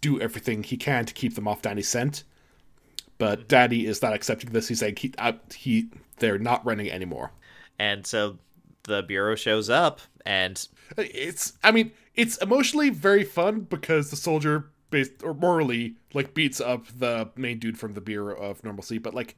[0.00, 2.24] do everything he can to keep them off Danny's scent.
[3.18, 4.68] But Danny is not accepting this.
[4.68, 5.88] He's saying he, uh, he
[6.18, 7.32] they're not running anymore.
[7.78, 8.38] And so
[8.84, 14.70] the bureau shows up, and It's I mean it's emotionally very fun because the soldier
[14.90, 19.14] based or morally like beats up the main dude from the Bureau of Normalcy, but
[19.14, 19.36] like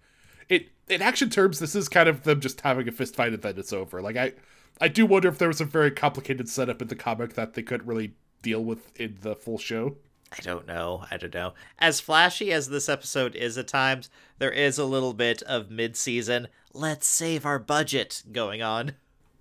[0.48, 3.42] it in action terms this is kind of them just having a fist fight and
[3.42, 4.02] then it's over.
[4.02, 4.32] Like I
[4.80, 7.62] I do wonder if there was a very complicated setup in the comic that they
[7.62, 8.12] couldn't really
[8.42, 9.96] deal with in the full show.
[10.32, 11.04] I don't know.
[11.10, 11.54] I don't know.
[11.78, 16.48] As flashy as this episode is at times, there is a little bit of mid-season.
[16.72, 18.92] Let's save our budget going on.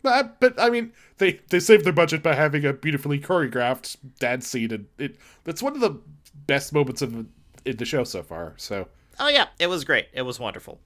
[0.03, 4.47] But, but I mean, they they saved their budget by having a beautifully choreographed dance
[4.47, 5.99] scene, and it that's one of the
[6.45, 7.25] best moments of the,
[7.65, 8.53] in the show so far.
[8.57, 8.87] So
[9.19, 10.07] Oh yeah, it was great.
[10.13, 10.79] It was wonderful.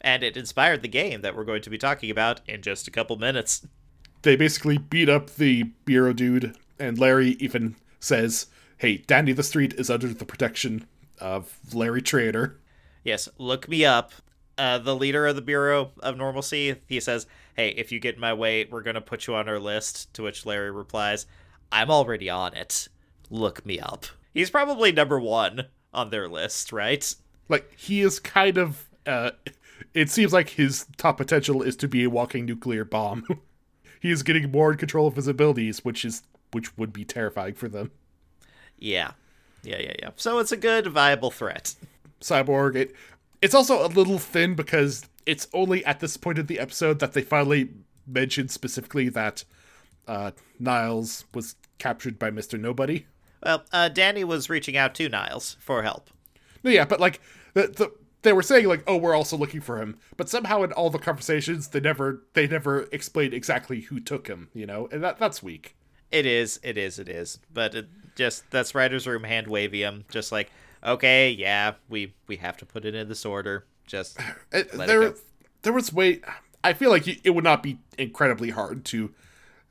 [0.00, 2.92] And it inspired the game that we're going to be talking about in just a
[2.92, 3.66] couple minutes.
[4.22, 8.46] they basically beat up the bureau dude, and Larry even says,
[8.82, 12.58] "Hey, Danny the Street is under the protection of Larry Trainor."
[13.04, 14.10] Yes, look me up.
[14.58, 18.20] Uh, the leader of the Bureau of Normalcy, he says, Hey, if you get in
[18.20, 20.12] my way, we're going to put you on our list.
[20.14, 21.26] To which Larry replies,
[21.70, 22.88] I'm already on it.
[23.30, 24.06] Look me up.
[24.34, 27.14] He's probably number one on their list, right?
[27.48, 28.88] Like he is kind of.
[29.06, 29.30] Uh,
[29.94, 33.24] it seems like his top potential is to be a walking nuclear bomb.
[34.00, 36.22] he is getting more in control of his abilities, which is
[36.52, 37.90] which would be terrifying for them.
[38.78, 39.12] Yeah.
[39.62, 40.10] Yeah, yeah, yeah.
[40.16, 41.74] So it's a good, viable threat.
[42.20, 42.76] Cyborg.
[42.76, 42.94] It
[43.40, 47.12] it's also a little thin because it's only at this point of the episode that
[47.12, 47.70] they finally
[48.06, 49.44] mentioned specifically that
[50.08, 53.06] uh, Niles was captured by Mister Nobody.
[53.44, 56.10] Well, uh, Danny was reaching out to Niles for help.
[56.62, 57.20] No, yeah, but like
[57.54, 57.92] the, the
[58.22, 60.98] they were saying like, oh, we're also looking for him, but somehow in all the
[60.98, 65.42] conversations they never they never explained exactly who took him, you know, and that that's
[65.42, 65.76] weak.
[66.10, 67.38] It is, it is, it is.
[67.52, 70.04] But it just that's writer's room hand wavium.
[70.10, 70.50] Just like,
[70.84, 73.64] okay, yeah, we we have to put it in this order.
[73.86, 74.18] Just
[74.52, 75.16] It- Let it there go.
[75.62, 76.20] there was way.
[76.64, 79.12] I feel like it would not be incredibly hard to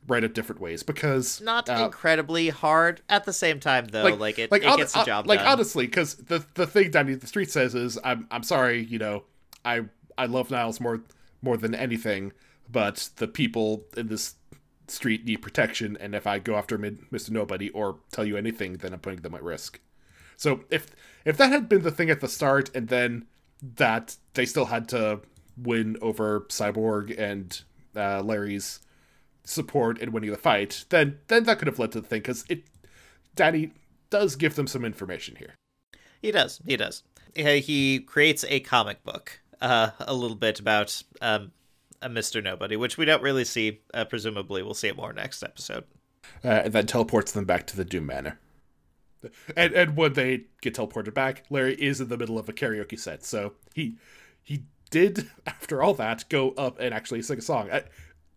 [0.08, 3.00] write it different ways because not uh, incredibly hard.
[3.08, 5.48] At the same time, though, like, it, it hon- gets the hon- job like done.
[5.48, 9.22] honestly because the the thing Danny the street says is i'm i'm sorry you know
[9.64, 9.82] i
[10.18, 11.00] i love niles more
[11.40, 12.32] more than anything
[12.70, 14.34] but the people in this
[14.92, 18.74] street need protection and if i go after mid, mr nobody or tell you anything
[18.74, 19.80] then i'm putting them at risk
[20.36, 20.86] so if
[21.24, 23.26] if that had been the thing at the start and then
[23.62, 25.20] that they still had to
[25.56, 27.62] win over cyborg and
[27.96, 28.80] uh, larry's
[29.44, 32.44] support in winning the fight then then that could have led to the thing because
[32.48, 32.64] it
[33.34, 33.72] Danny
[34.10, 35.54] does give them some information here.
[36.20, 36.60] He does.
[36.66, 37.02] He does.
[37.34, 41.52] He creates a comic book, uh, a little bit about um,
[42.02, 43.80] a Mister Nobody, which we don't really see.
[43.94, 45.84] Uh, presumably, we'll see it more next episode.
[46.44, 48.38] Uh, and then teleports them back to the Doom Manor.
[49.56, 52.98] And and when they get teleported back, Larry is in the middle of a karaoke
[52.98, 53.94] set, so he
[54.42, 57.70] he did after all that go up and actually sing a song.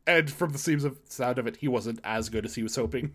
[0.08, 2.76] And from the seams of sound of it, he wasn't as good as he was
[2.76, 3.14] hoping.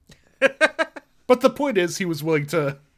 [0.38, 2.78] but the point is, he was willing to.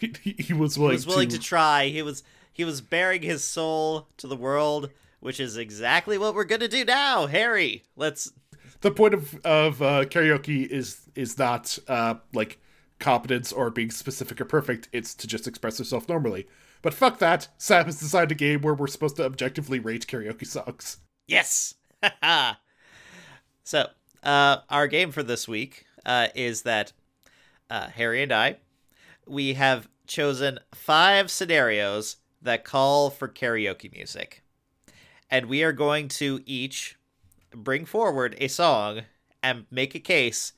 [0.00, 1.88] He, he- was willing, He was willing to try.
[1.88, 4.88] He was he was bearing his soul to the world,
[5.20, 7.84] which is exactly what we're gonna do now, Harry.
[7.96, 8.32] Let's.
[8.80, 12.58] the point of of uh, karaoke is is not uh, like
[12.98, 14.88] competence or being specific or perfect.
[14.92, 16.46] It's to just express yourself normally.
[16.82, 17.48] But fuck that.
[17.58, 20.98] Sam has designed a game where we're supposed to objectively rate karaoke songs.
[21.26, 21.74] Yes.
[23.64, 23.88] so,
[24.22, 26.92] uh, our game for this week uh, is that
[27.70, 28.58] uh, Harry and I,
[29.26, 34.44] we have chosen five scenarios that call for karaoke music,
[35.30, 36.96] and we are going to each
[37.54, 39.02] bring forward a song
[39.42, 40.52] and make a case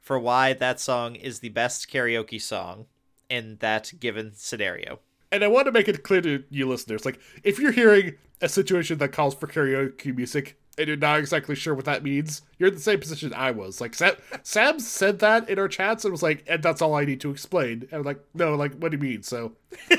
[0.00, 2.86] for why that song is the best karaoke song
[3.30, 5.00] in that given scenario.
[5.32, 8.48] and I want to make it clear to you listeners, like if you're hearing a
[8.48, 12.68] situation that calls for karaoke music and you're not exactly sure what that means, you're
[12.68, 13.80] in the same position I was.
[13.80, 17.04] Like Sam, Sam said that in our chats and was like, and that's all I
[17.04, 17.82] need to explain.
[17.90, 19.22] And I'm like, no, like what do you mean?
[19.22, 19.52] So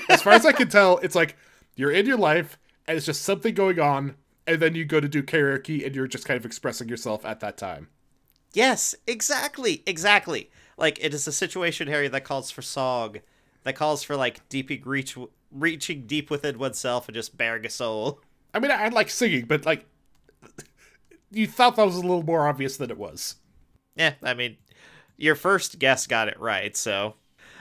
[0.10, 1.36] as far as I can tell, it's like
[1.76, 2.58] you're in your life
[2.88, 4.16] and it's just something going on,
[4.48, 7.40] and then you go to do karaoke and you're just kind of expressing yourself at
[7.40, 7.90] that time.
[8.54, 10.50] Yes, exactly, exactly.
[10.78, 13.18] Like it is a situation, Harry, that calls for song,
[13.64, 15.18] that calls for like deeping reach,
[15.52, 18.22] reaching deep within oneself and just bearing a soul.
[18.54, 19.86] I mean, I, I like singing, but like,
[21.32, 23.36] you thought that was a little more obvious than it was.
[23.96, 24.58] Yeah, I mean,
[25.18, 27.16] your first guess got it right, so.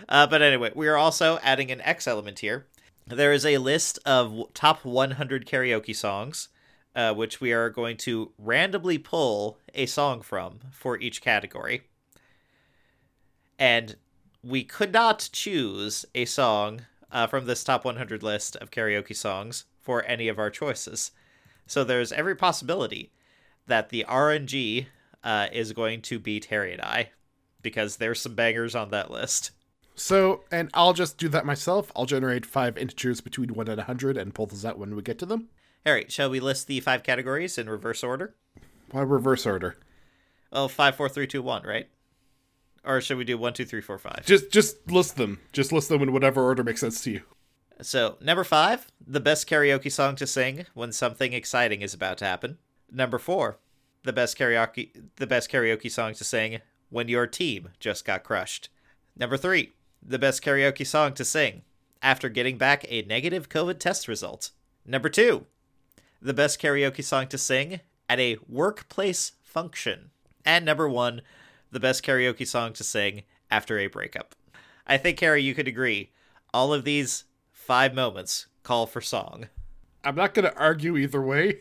[0.09, 2.67] Uh, but anyway, we are also adding an X element here.
[3.07, 6.49] There is a list of top 100 karaoke songs,
[6.97, 11.83] uh, which we are going to randomly pull a song from for each category.
[13.59, 13.97] And
[14.43, 16.83] we could not choose a song
[17.13, 21.11] uh, from this top 100 list of karaoke songs for any of our choices.
[21.67, 23.13] So there's every possibility
[23.67, 24.87] that the RNG
[25.23, 27.11] uh, is going to beat Harry and I
[27.61, 29.51] because there's some bangers on that list.
[29.95, 31.93] So, and I'll just do that myself.
[31.95, 35.03] I'll generate five integers between 1 and a 100 and pull those out when we
[35.03, 35.49] get to them.
[35.87, 38.35] All right, shall we list the five categories in reverse order?
[38.91, 39.77] Why reverse order?
[40.53, 41.89] Oh, five, four, three, two, one, right?
[42.85, 44.25] Or should we do one, two, three, four, five?
[44.25, 45.41] Just just list them.
[45.53, 47.23] Just list them in whatever order makes sense to you.
[47.81, 52.25] So, number five, the best karaoke song to sing when something exciting is about to
[52.25, 52.59] happen.
[52.91, 53.59] Number four,
[54.05, 58.69] the best karaoke the best karaoke song to sing when your team just got crushed.
[59.17, 59.73] Number three,
[60.05, 61.63] the best karaoke song to sing
[62.03, 64.51] after getting back a negative COVID test result.
[64.85, 65.47] Number two,
[66.21, 70.11] the best karaoke song to sing at a workplace function.
[70.45, 71.23] And number one,
[71.71, 74.35] the best karaoke song to sing after a breakup.
[74.87, 76.13] I think, Harry, you could agree.
[76.53, 79.49] All of these five moments call for song.
[80.05, 81.61] I'm not going to argue either way.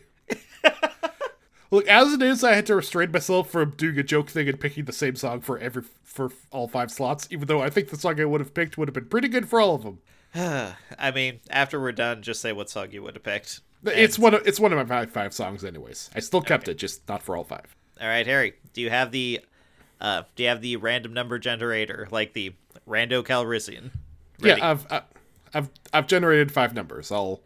[1.73, 4.59] Look, as it is, I had to restrain myself from doing a joke thing and
[4.59, 7.27] picking the same song for every for all five slots.
[7.31, 9.49] Even though I think the song I would have picked would have been pretty good
[9.49, 9.97] for all of them.
[10.99, 13.61] I mean, after we're done, just say what song you would have picked.
[13.85, 16.11] It's one of it's one of my five, five songs, anyways.
[16.15, 17.75] I still kept it, just not for all five.
[17.99, 18.53] All right, Harry.
[18.73, 19.41] Do you have the
[19.99, 22.53] uh do you have the random number generator like the
[22.87, 23.89] Rando Calrissian?
[24.39, 24.61] Ready?
[24.61, 25.03] Yeah, I've, I've
[25.55, 27.11] I've I've generated five numbers.
[27.11, 27.41] I'll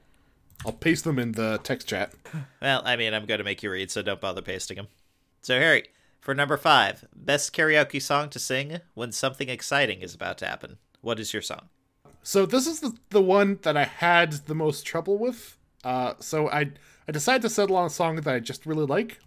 [0.66, 2.14] I'll paste them in the text chat.
[2.62, 4.88] Well, I mean, I'm going to make you read, so don't bother pasting them.
[5.41, 5.86] So, Harry,
[6.20, 10.78] for number five, best karaoke song to sing when something exciting is about to happen.
[11.01, 11.70] What is your song?
[12.28, 15.58] So this is the the one that I had the most trouble with.
[15.86, 16.72] Uh, so I
[17.08, 19.20] I decided to settle on a song that I just really like.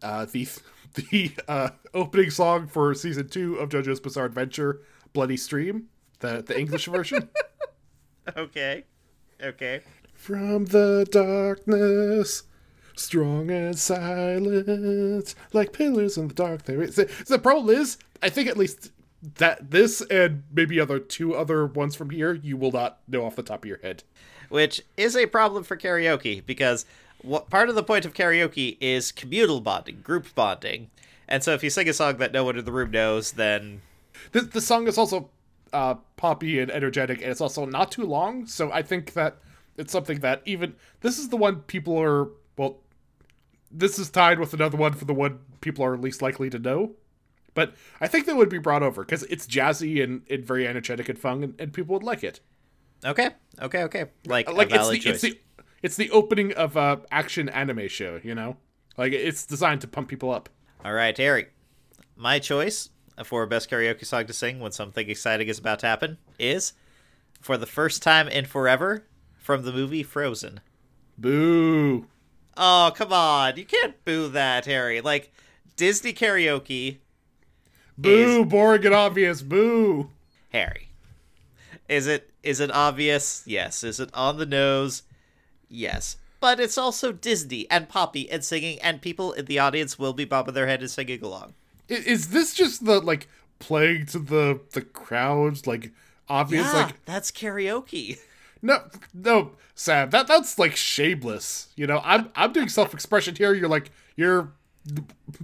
[0.00, 0.46] Uh, the
[0.94, 5.88] the uh, opening song for season two of JoJo's Bizarre Adventure, Bloody Stream,
[6.20, 7.28] the the English version.
[8.36, 8.84] Okay.
[9.42, 9.80] Okay.
[10.18, 12.42] From the darkness,
[12.94, 16.64] strong and silent, like pillars in the dark.
[16.64, 16.96] There is.
[16.96, 18.90] The problem is, I think at least
[19.36, 23.36] that this and maybe other two other ones from here, you will not know off
[23.36, 24.02] the top of your head.
[24.50, 26.84] Which is a problem for karaoke because
[27.22, 30.90] what part of the point of karaoke is communal bonding, group bonding.
[31.26, 33.82] And so if you sing a song that no one in the room knows, then
[34.32, 35.30] The the song is also
[35.72, 38.46] uh, poppy and energetic, and it's also not too long.
[38.46, 39.38] So I think that
[39.78, 42.80] it's something that even this is the one people are well.
[43.70, 46.92] This is tied with another one for the one people are least likely to know.
[47.54, 51.08] But I think that would be brought over because it's jazzy and, and very energetic
[51.08, 52.40] and fun, and, and people would like it.
[53.04, 54.06] okay, okay, okay.
[54.26, 55.40] Like, Like a it's the, it's the
[55.82, 58.56] it's the opening of a action anime show, you know.
[58.96, 60.48] Like it's designed to pump people up.
[60.84, 61.46] All right, Harry.
[62.16, 62.90] My choice
[63.24, 66.72] for a best karaoke song to sing when something exciting is about to happen is
[67.40, 69.04] for the first time in forever
[69.48, 70.60] from the movie Frozen.
[71.16, 72.04] Boo!
[72.54, 73.56] Oh, come on.
[73.56, 75.00] You can't boo that, Harry.
[75.00, 75.32] Like
[75.74, 76.98] Disney karaoke,
[77.96, 78.44] Boo!
[78.44, 79.40] Boring and obvious.
[79.40, 80.10] Boo!
[80.50, 80.90] Harry.
[81.88, 83.42] Is it is it obvious?
[83.46, 83.82] Yes.
[83.82, 85.02] Is it on the nose?
[85.70, 86.18] Yes.
[86.40, 90.26] But it's also Disney and poppy and singing and people in the audience will be
[90.26, 91.54] bobbing their head and singing along.
[91.88, 93.28] I- Is this just the like
[93.60, 95.90] playing to the the crowds like
[96.28, 98.18] obvious yeah, like that's karaoke.
[98.62, 98.82] no
[99.14, 102.00] no Sam that that's like shameless you know?
[102.04, 103.54] I'm I'm doing self expression here.
[103.54, 104.52] You're like you're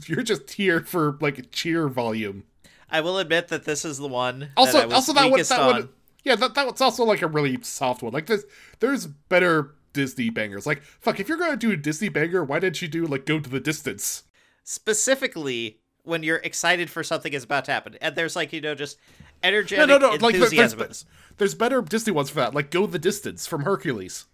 [0.07, 2.45] you're just here for like cheer volume.
[2.91, 5.41] I will admit that this is the one also that I was also that one
[5.41, 5.73] that on.
[5.73, 5.89] one
[6.25, 8.13] yeah that that was also like a really soft one.
[8.13, 8.45] Like this
[8.81, 10.67] there's better Disney bangers.
[10.67, 13.39] Like fuck if you're gonna do a Disney banger why didn't you do like go
[13.39, 14.25] to the distance?
[14.65, 17.97] Specifically when you're excited for something is about to happen.
[18.01, 18.99] And there's like you know just
[19.45, 20.11] energetic no, no, no.
[20.17, 21.09] Like there- there's, enthusiasm.
[21.37, 22.55] there's better Disney ones for that.
[22.55, 24.27] Like Go the Distance from Hercules.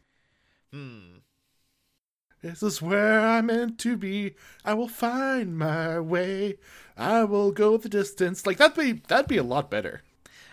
[0.73, 1.01] Hmm.
[2.43, 4.35] This is where I'm meant to be.
[4.65, 6.57] I will find my way.
[6.97, 8.47] I will go the distance.
[8.47, 10.03] Like that'd be that'd be a lot better.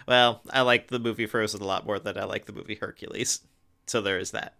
[0.07, 3.41] Well, I like the movie Frozen a lot more than I like the movie Hercules.
[3.87, 4.55] So there is that.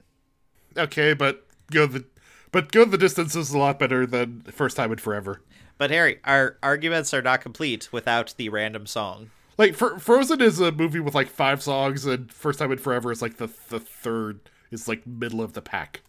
[0.77, 2.05] Okay, but go the
[2.51, 5.41] but go the distance is a lot better than first time in forever.
[5.77, 9.31] But Harry, our arguments are not complete without the random song.
[9.57, 13.11] Like Fr- Frozen is a movie with like five songs, and First Time in Forever
[13.11, 14.39] is like the the third
[14.71, 16.01] is like middle of the pack.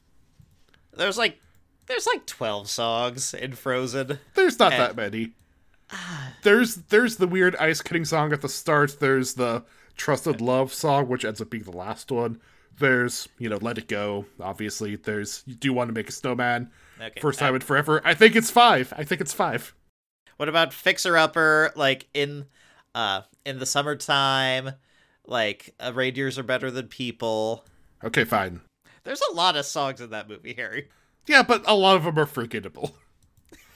[0.94, 1.38] There's like
[1.86, 4.18] there's like 12 songs in Frozen.
[4.34, 4.78] There's not Eh.
[4.78, 5.32] that many.
[6.42, 9.00] There's there's the weird ice cutting song at the start.
[9.00, 9.64] There's the
[9.96, 12.40] Trusted Love song, which ends up being the last one.
[12.78, 14.26] There's you know Let It Go.
[14.40, 16.70] Obviously, there's You Do Want to Make a Snowman.
[17.00, 17.20] Okay.
[17.20, 18.02] First time in forever.
[18.04, 18.92] I think it's five.
[18.96, 19.74] I think it's five.
[20.36, 22.46] What about Fixer Upper like in
[22.98, 24.72] uh in the summertime?
[25.24, 27.64] Like uh, reindeers are better than people.
[28.02, 28.60] Okay, fine.
[29.04, 30.88] There's a lot of songs in that movie, Harry.
[31.26, 32.96] Yeah, but a lot of them are forgettable.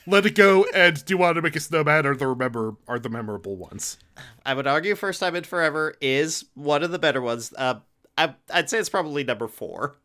[0.07, 2.99] Let It Go and Do You Want to Make a Snowman are the remember are
[2.99, 3.99] the memorable ones.
[4.45, 7.53] I would argue First Time in Forever is one of the better ones.
[7.57, 7.81] Uh,
[8.19, 9.97] I, I'd say it's probably number four.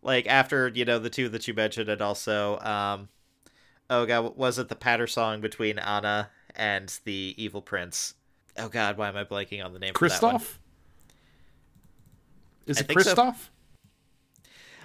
[0.00, 3.08] Like after, you know, the two that you mentioned and also, um,
[3.90, 8.14] oh god, was it the patter song between Anna and the evil prince?
[8.58, 10.36] Oh god, why am I blanking on the name for that one?
[10.36, 10.58] Kristoff?
[12.66, 13.14] Is I it think so.
[13.14, 13.48] Kristoff?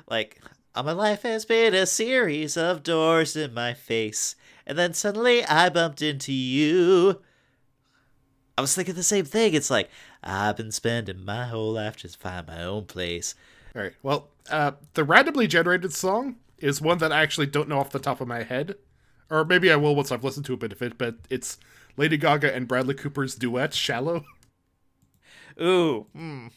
[0.07, 0.39] Like,
[0.76, 5.43] all my life has been a series of doors in my face, and then suddenly
[5.45, 7.21] I bumped into you.
[8.57, 9.53] I was thinking the same thing.
[9.53, 9.89] It's like,
[10.24, 13.34] I've been spending my whole life just to find my own place.
[13.76, 13.93] All right.
[14.03, 17.99] Well, uh, the randomly generated song is one that I actually don't know off the
[17.99, 18.76] top of my head,
[19.30, 20.97] or maybe I will once I've listened to a bit of it.
[20.97, 21.57] But it's
[21.97, 24.25] Lady Gaga and Bradley Cooper's duet "Shallow."
[25.61, 26.47] Ooh, hmm.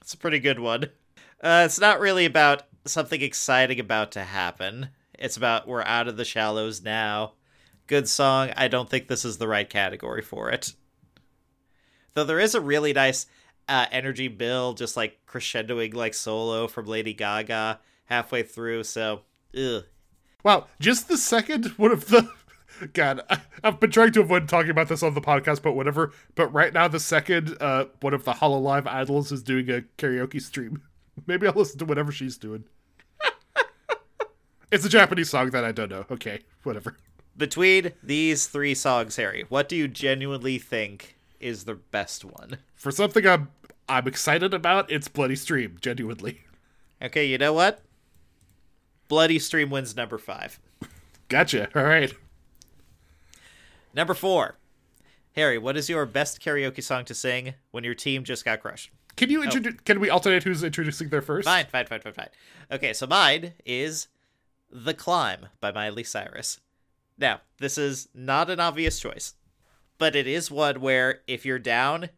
[0.00, 0.84] It's a pretty good one.
[1.42, 4.90] Uh, it's not really about something exciting about to happen.
[5.18, 7.34] It's about we're out of the shallows now.
[7.86, 8.50] Good song.
[8.56, 10.74] I don't think this is the right category for it.
[12.14, 13.26] Though there is a really nice
[13.68, 18.84] uh, energy build, just like crescendoing like solo from Lady Gaga halfway through.
[18.84, 19.22] So,
[19.58, 19.84] ugh.
[20.42, 22.30] Wow, just the second one of the.
[22.92, 23.22] God,
[23.62, 26.12] I've been trying to avoid talking about this on the podcast, but whatever.
[26.34, 30.40] But right now, the second uh, one of the Hololive idols is doing a karaoke
[30.42, 30.82] stream.
[31.26, 32.64] Maybe I'll listen to whatever she's doing.
[34.72, 36.04] it's a Japanese song that I don't know.
[36.10, 36.96] Okay, whatever.
[37.36, 42.58] between these three songs, Harry, what do you genuinely think is the best one?
[42.74, 43.48] For something I'm
[43.88, 45.76] I'm excited about, it's Bloody Stream.
[45.80, 46.40] Genuinely,
[47.02, 47.82] Okay, you know what?
[49.08, 50.58] Bloody Stream wins number five.
[51.28, 51.68] gotcha.
[51.76, 52.12] All right.
[53.94, 54.56] Number four.
[55.32, 58.90] Harry, what is your best karaoke song to sing when your team just got crushed?
[59.16, 59.44] Can you oh.
[59.44, 59.74] introduce?
[59.84, 61.46] Can we alternate who's introducing there first?
[61.46, 62.28] Fine, fine, fine, fine, fine.
[62.70, 64.08] Okay, so mine is
[64.70, 66.60] The Climb by Miley Cyrus.
[67.16, 69.34] Now, this is not an obvious choice,
[69.98, 72.10] but it is one where if you're down,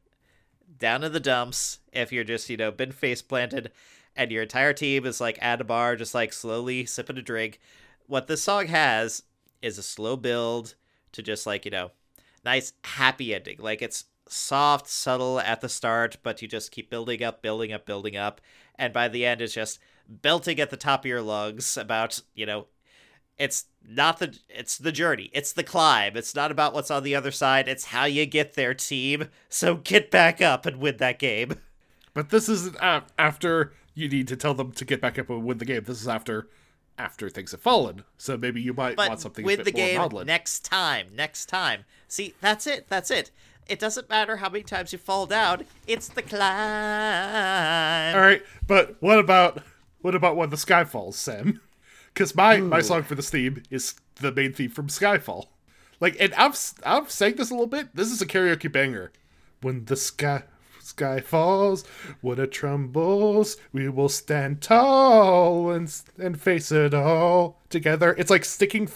[0.79, 3.73] down in the dumps, if you're just, you know, been face planted,
[4.15, 7.61] and your entire team is like at a bar, just like slowly sipping a drink,
[8.07, 9.23] what this song has
[9.61, 10.75] is a slow build
[11.17, 11.91] to just like, you know,
[12.45, 13.57] nice happy ending.
[13.59, 17.85] Like it's soft, subtle at the start, but you just keep building up, building up,
[17.85, 18.41] building up.
[18.77, 22.47] And by the end, it's just belting at the top of your lungs about, you
[22.47, 22.67] know,
[23.39, 27.15] it's not the it's the journey it's the climb it's not about what's on the
[27.15, 31.19] other side it's how you get there team so get back up and win that
[31.19, 31.53] game
[32.17, 35.59] But this uh, after you need to tell them to get back up and win
[35.59, 35.85] the game.
[35.85, 36.49] This is after
[36.99, 38.05] after things have fallen.
[38.19, 40.27] So maybe you might want something win a the bit more game maudlin.
[40.27, 43.31] next time next time see that's it that's it
[43.67, 48.97] it doesn't matter how many times you fall down it's the climb All right, but
[49.01, 49.63] what about
[50.01, 51.61] what about when the sky falls, Sam?
[52.15, 55.47] Because my my song for this theme is the main theme from Skyfall.
[56.01, 57.95] Like, and I've I've sang this a little bit.
[57.95, 59.13] This is a karaoke banger.
[59.63, 60.45] When the sky
[60.87, 61.85] sky falls,
[62.21, 68.15] when it trembles, we will stand tall and and face it all together.
[68.19, 68.89] It's like sticking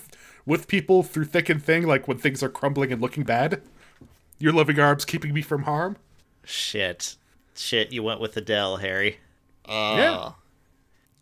[0.47, 3.63] with people through thick and thin, like when things are crumbling and looking bad.
[4.39, 5.97] Your loving arms keeping me from harm.
[6.45, 7.17] shit
[7.55, 9.19] shit you went with adele harry
[9.69, 10.33] Yeah.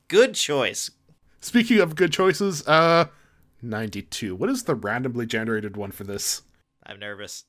[0.06, 0.90] good choice
[1.40, 3.06] Speaking of good choices, uh
[3.62, 4.34] 92.
[4.36, 6.42] What is the randomly generated one for this?
[6.86, 7.44] i'm nervous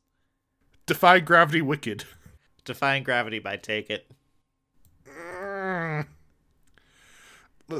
[0.88, 2.06] Defy Gravity Wicked.
[2.70, 4.06] Defying gravity by take it
[5.08, 6.04] Uh,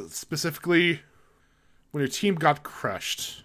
[0.10, 1.02] Specifically
[1.92, 3.44] when your team got crushed.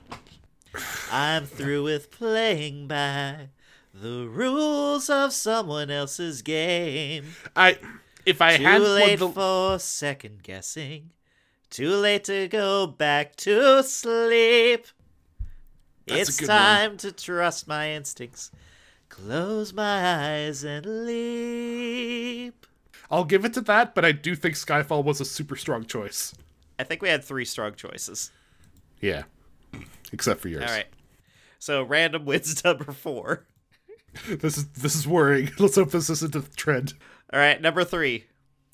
[1.12, 3.48] I'm through with playing by
[3.92, 7.34] the rules of someone else's game.
[7.54, 7.78] I
[8.24, 11.10] if I Too had too late one, for second guessing.
[11.70, 14.86] Too late to go back to sleep.
[16.06, 16.58] That's it's good one.
[16.58, 18.50] time to trust my instincts.
[19.14, 22.66] Close my eyes and leap.
[23.12, 26.34] I'll give it to that, but I do think Skyfall was a super strong choice.
[26.80, 28.32] I think we had three strong choices.
[29.00, 29.22] Yeah,
[30.12, 30.64] except for yours.
[30.64, 30.88] All right.
[31.60, 33.46] So random wins number four.
[34.28, 35.50] This is this is worrying.
[35.60, 36.94] Let's hope this isn't a trend.
[37.32, 38.24] All right, number three.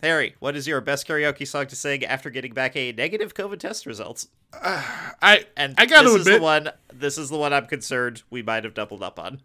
[0.03, 3.59] Harry, what is your best karaoke song to sing after getting back a negative COVID
[3.59, 4.29] test results?
[4.55, 6.71] I And I gotta this is the one.
[6.93, 9.43] This is the one I'm concerned we might have doubled up on.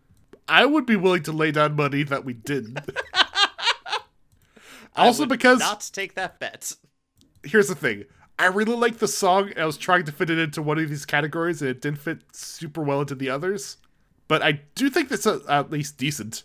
[0.47, 2.79] I would be willing to lay down money that we didn't.
[4.95, 6.71] I also, would because not take that bet.
[7.43, 8.05] here's the thing.
[8.37, 10.89] I really like the song, and I was trying to fit it into one of
[10.89, 13.77] these categories, and it didn't fit super well into the others.
[14.27, 16.43] But I do think that's a, at least decent.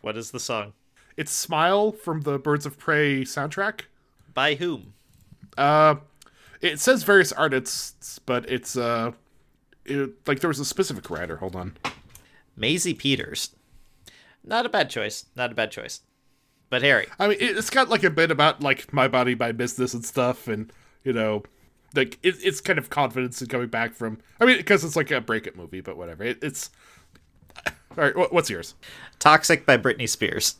[0.00, 0.74] What is the song?
[1.16, 3.82] It's "Smile" from the Birds of Prey soundtrack.
[4.34, 4.94] By whom?
[5.56, 5.96] Uh,
[6.60, 9.12] it says various artists, but it's uh,
[9.84, 11.36] it, like there was a specific writer.
[11.36, 11.76] Hold on.
[12.56, 13.54] Maisie Peters.
[14.44, 15.26] Not a bad choice.
[15.36, 16.00] Not a bad choice.
[16.70, 19.52] But Harry, I mean, it, it's got like a bit about like my body, my
[19.52, 20.72] business, and stuff, and
[21.04, 21.44] you know,
[21.94, 24.18] like it, it's kind of confidence in coming back from.
[24.40, 26.24] I mean, because it's like a breakup movie, but whatever.
[26.24, 26.70] It, it's
[27.66, 28.32] all right.
[28.32, 28.74] What's yours?
[29.18, 30.56] Toxic by Britney Spears.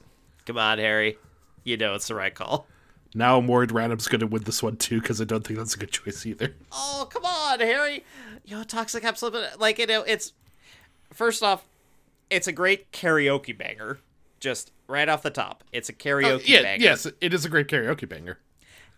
[0.46, 1.18] Come on, Harry.
[1.64, 2.68] You know it's the right call.
[3.14, 5.78] Now I'm worried Random's gonna win this one too, because I don't think that's a
[5.78, 6.54] good choice either.
[6.70, 8.04] Oh, come on, Harry.
[8.44, 9.58] Yo, Toxic Absolute.
[9.58, 10.32] Like, you know, it's.
[11.12, 11.64] First off,
[12.34, 13.98] it's a great karaoke banger.
[14.40, 15.64] Just right off the top.
[15.72, 16.82] It's a karaoke Oh, yeah, banger.
[16.84, 18.38] yes, it is a great karaoke banger.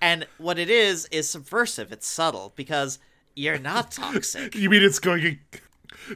[0.01, 1.93] And what it is, is subversive.
[1.93, 2.99] It's subtle because
[3.35, 4.55] you're not toxic.
[4.55, 5.39] You mean it's going?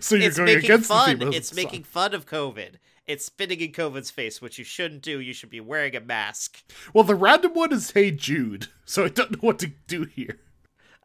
[0.01, 1.19] So you're it's going making against the fun.
[1.19, 2.75] theme of It's making fun of COVID.
[3.07, 5.19] It's spitting in COVID's face, which you shouldn't do.
[5.21, 6.63] You should be wearing a mask.
[6.95, 10.39] Well, the random one is "Hey Jude," so I don't know what to do here.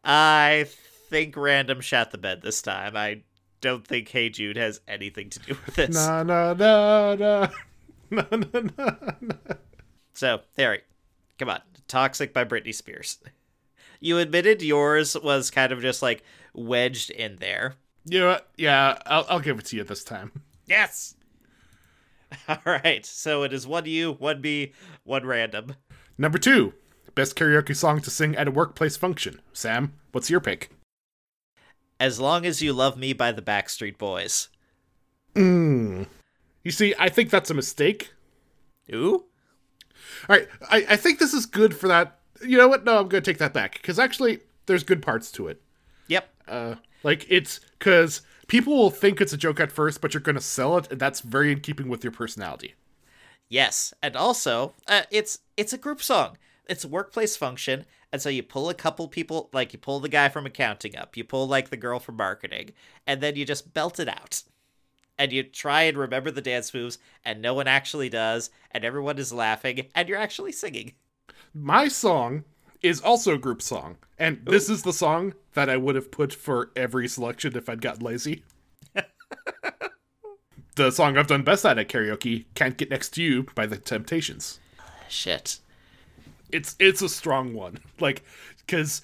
[0.04, 0.66] I
[1.08, 2.96] think random shat the bed this time.
[2.96, 3.22] I
[3.60, 5.94] don't think Hey Jude has anything to do with this.
[5.94, 7.14] Na na na
[8.10, 9.34] na na na na.
[10.12, 10.82] So, Harry,
[11.38, 11.60] come on.
[11.88, 13.18] Toxic by Britney Spears.
[14.00, 16.22] You admitted yours was kind of just like
[16.54, 17.74] wedged in there.
[18.06, 18.38] Know?
[18.56, 20.32] Yeah, I'll, I'll give it to you this time.
[20.66, 21.14] Yes!
[22.48, 23.04] All right.
[23.04, 24.72] So it is one you, one me,
[25.04, 25.74] one random.
[26.18, 26.74] Number two,
[27.14, 29.40] best karaoke song to sing at a workplace function.
[29.52, 30.70] Sam, what's your pick?
[31.98, 34.48] As Long as You Love Me by the Backstreet Boys.
[35.34, 36.06] Mm.
[36.62, 38.12] You see, I think that's a mistake.
[38.92, 39.24] Ooh?
[40.28, 42.18] All right, I, I think this is good for that.
[42.42, 42.84] You know what?
[42.84, 45.62] No, I'm going to take that back because actually, there's good parts to it.
[46.08, 46.28] Yep.
[46.46, 50.36] Uh, like it's because people will think it's a joke at first, but you're going
[50.36, 52.74] to sell it, and that's very in keeping with your personality.
[53.48, 56.36] Yes, and also uh, it's it's a group song.
[56.68, 60.08] It's a workplace function, and so you pull a couple people, like you pull the
[60.08, 62.70] guy from accounting up, you pull like the girl from marketing,
[63.06, 64.42] and then you just belt it out.
[65.18, 69.18] And you try and remember the dance moves, and no one actually does, and everyone
[69.18, 70.92] is laughing, and you're actually singing.
[71.54, 72.44] My song
[72.82, 76.32] is also a group song, and this is the song that I would have put
[76.32, 78.44] for every selection if I'd gotten lazy.
[80.76, 83.78] the song I've done best at at karaoke, "Can't Get Next to You" by the
[83.78, 84.60] Temptations.
[85.08, 85.60] Shit.
[86.56, 88.22] It's it's a strong one, like
[88.58, 89.02] because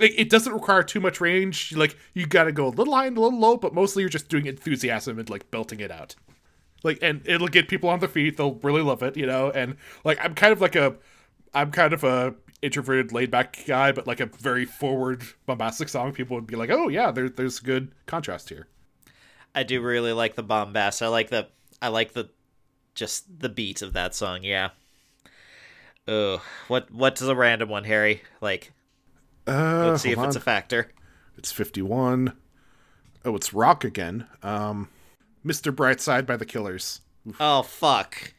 [0.00, 1.74] it doesn't require too much range.
[1.76, 4.10] Like you got to go a little high and a little low, but mostly you're
[4.10, 6.16] just doing enthusiasm and like belting it out.
[6.82, 8.36] Like and it'll get people on their feet.
[8.36, 9.50] They'll really love it, you know.
[9.50, 10.96] And like I'm kind of like a,
[11.54, 16.12] I'm kind of a introverted, laid back guy, but like a very forward, bombastic song.
[16.12, 18.66] People would be like, oh yeah, there, there's good contrast here.
[19.54, 21.02] I do really like the bombast.
[21.02, 21.48] I like the
[21.80, 22.30] I like the
[22.94, 24.42] just the beat of that song.
[24.42, 24.70] Yeah.
[26.06, 28.22] Oh, what what's a random one, Harry?
[28.40, 28.72] Like,
[29.46, 30.90] Uh, let's see if hold it's a factor.
[31.38, 32.32] It's 51.
[33.24, 34.26] Oh, it's Rock again.
[34.42, 34.88] Um,
[35.44, 35.74] Mr.
[35.74, 37.00] Brightside by the Killers.
[37.40, 38.34] Oh fuck.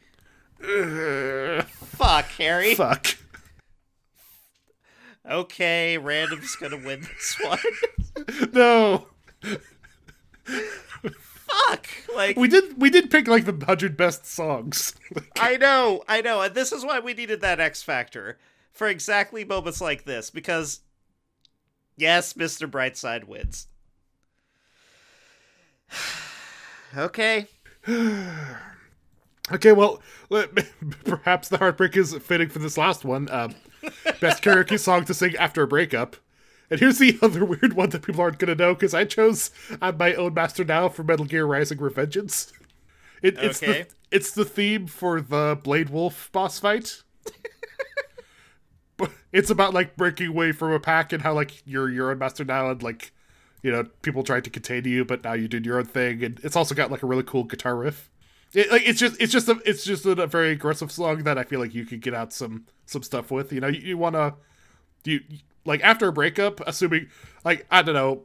[0.60, 2.74] Fuck, Harry.
[2.76, 3.16] Fuck.
[5.28, 7.58] Okay, random's gonna win this one.
[8.52, 9.08] No.
[11.46, 11.88] Fuck.
[12.14, 14.94] Like We did we did pick like the 100 best songs.
[15.38, 18.38] I know, I know, and this is why we needed that X Factor.
[18.72, 20.80] For exactly moments like this, because
[21.96, 22.70] yes, Mr.
[22.70, 23.68] Brightside wins.
[26.96, 27.46] okay.
[29.52, 30.02] okay, well,
[31.04, 33.30] perhaps the heartbreak is fitting for this last one.
[33.30, 33.54] Um,
[34.20, 36.16] best karaoke song to sing after a breakup.
[36.70, 39.50] And here's the other weird one that people aren't gonna know because I chose
[39.80, 42.52] "I'm My Own Master Now" for Metal Gear Rising: Revengeance.
[43.22, 43.82] It, it's Okay.
[43.82, 47.02] the it's the theme for the Blade Wolf boss fight.
[48.96, 52.18] But it's about like breaking away from a pack and how like you're your own
[52.18, 53.12] master now and like
[53.62, 56.40] you know people tried to contain you but now you did your own thing and
[56.42, 58.10] it's also got like a really cool guitar riff.
[58.54, 61.44] It, like it's just it's just a it's just a, very aggressive song that I
[61.44, 63.52] feel like you could get out some some stuff with.
[63.52, 64.34] You know you, you want to
[65.04, 65.20] you
[65.66, 67.08] like after a breakup, assuming
[67.44, 68.24] like I don't know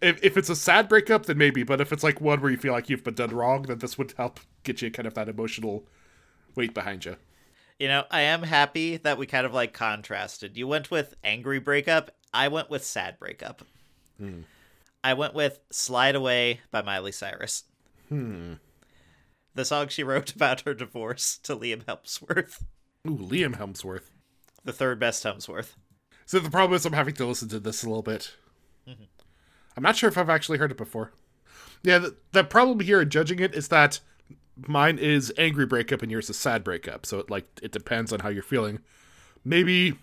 [0.00, 1.62] if if it's a sad breakup, then maybe.
[1.62, 3.98] But if it's like one where you feel like you've been done wrong, then this
[3.98, 5.84] would help get you kind of that emotional
[6.54, 7.16] weight behind you.
[7.78, 10.56] You know, I am happy that we kind of like contrasted.
[10.56, 12.12] You went with angry breakup.
[12.32, 13.62] I went with sad breakup.
[15.02, 17.64] I went with Slide Away by Miley Cyrus.
[18.08, 18.54] Hmm.
[19.54, 22.62] The song she wrote about her divorce to Liam Hemsworth,
[23.08, 24.10] Ooh, Liam Hemsworth.
[24.64, 25.74] the third best Hemsworth.
[26.26, 28.34] So the problem is I'm having to listen to this a little bit.
[29.76, 31.12] I'm not sure if I've actually heard it before.
[31.82, 34.00] Yeah, the, the problem here in judging it is that
[34.68, 37.06] mine is angry breakup and yours is sad breakup.
[37.06, 38.80] So it like it depends on how you're feeling.
[39.44, 39.94] Maybe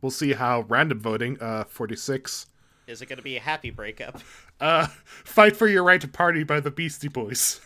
[0.00, 1.40] we'll see how random voting.
[1.40, 2.46] Uh, 46.
[2.86, 4.20] Is it going to be a happy breakup?
[4.60, 7.60] Uh, fight for your right to party by the Beastie Boys.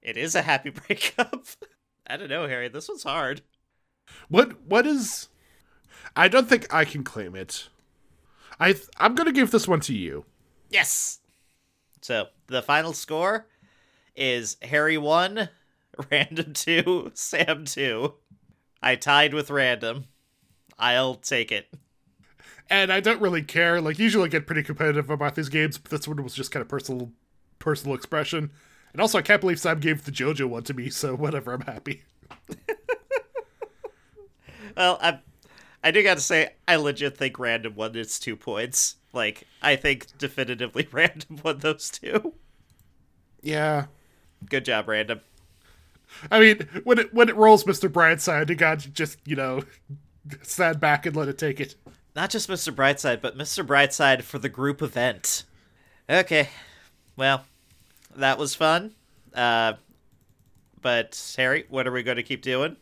[0.00, 1.44] It is a happy breakup.
[2.06, 2.68] I don't know, Harry.
[2.68, 3.42] This one's hard.
[4.28, 5.28] What what is?
[6.16, 7.68] I don't think I can claim it.
[8.60, 10.24] I th- I'm gonna give this one to you.
[10.70, 11.18] Yes.
[12.00, 13.46] So the final score
[14.16, 15.48] is Harry one,
[16.10, 18.14] Random two, Sam two.
[18.82, 20.04] I tied with Random.
[20.78, 21.72] I'll take it.
[22.68, 23.80] and I don't really care.
[23.80, 26.60] Like usually I get pretty competitive about these games, but this one was just kind
[26.62, 27.12] of personal
[27.58, 28.50] personal expression.
[28.92, 31.62] And also I can't believe Sam gave the JoJo one to me, so whatever, I'm
[31.62, 32.02] happy.
[34.76, 35.18] Well, I
[35.82, 38.96] I do got to say I legit think Random won its two points.
[39.12, 42.34] Like I think definitively Random won those two.
[43.42, 43.86] Yeah.
[44.48, 45.20] Good job, Random.
[46.30, 47.90] I mean, when it when it rolls Mr.
[47.90, 49.62] Brightside, you got to just, you know,
[50.42, 51.74] stand back and let it take it.
[52.14, 52.74] Not just Mr.
[52.74, 53.66] Brightside, but Mr.
[53.66, 55.44] Brightside for the group event.
[56.08, 56.50] Okay.
[57.16, 57.44] Well,
[58.16, 58.92] that was fun.
[59.34, 59.74] Uh,
[60.82, 62.76] but, Harry, what are we going to keep doing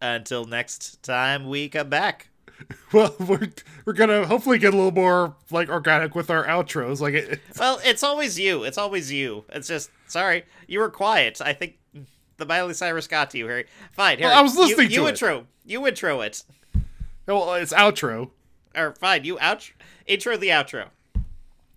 [0.00, 2.28] until next time we come back?
[2.92, 3.48] Well, we're
[3.86, 7.00] we're gonna hopefully get a little more like organic with our outros.
[7.00, 8.64] Like it, Well, it's always you.
[8.64, 9.44] It's always you.
[9.48, 11.40] It's just, sorry, you were quiet.
[11.40, 11.78] I think
[12.36, 13.64] the Miley Cyrus got to you, Harry.
[13.92, 14.32] Fine, Harry.
[14.32, 15.10] I was you- listening you, to it.
[15.10, 15.46] intro.
[15.64, 16.42] You intro it.
[17.26, 18.30] well, it's outro.
[18.76, 19.70] Or, fine, you out-
[20.06, 20.88] intro the outro.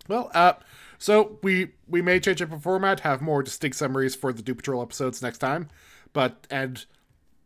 [0.07, 0.53] Well, uh,
[0.97, 4.57] so we we may change up the format, have more distinct summaries for the Doom
[4.57, 5.69] Patrol episodes next time,
[6.13, 6.85] but and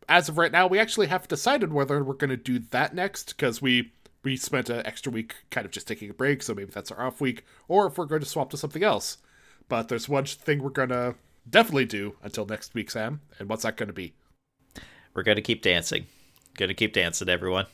[0.10, 3.30] as of right now, we actually haven't decided whether we're going to do that next
[3.30, 3.94] because we
[4.24, 7.06] we spent an extra week kind of just taking a break, so maybe that's our
[7.06, 9.20] off week, or if we're going to swap to something else.
[9.70, 11.16] But there's one thing we're going to
[11.50, 14.14] definitely do until next week, Sam, and what's that going to be?
[15.14, 16.08] We're going to keep dancing.
[16.58, 17.68] Going to keep dancing, everyone.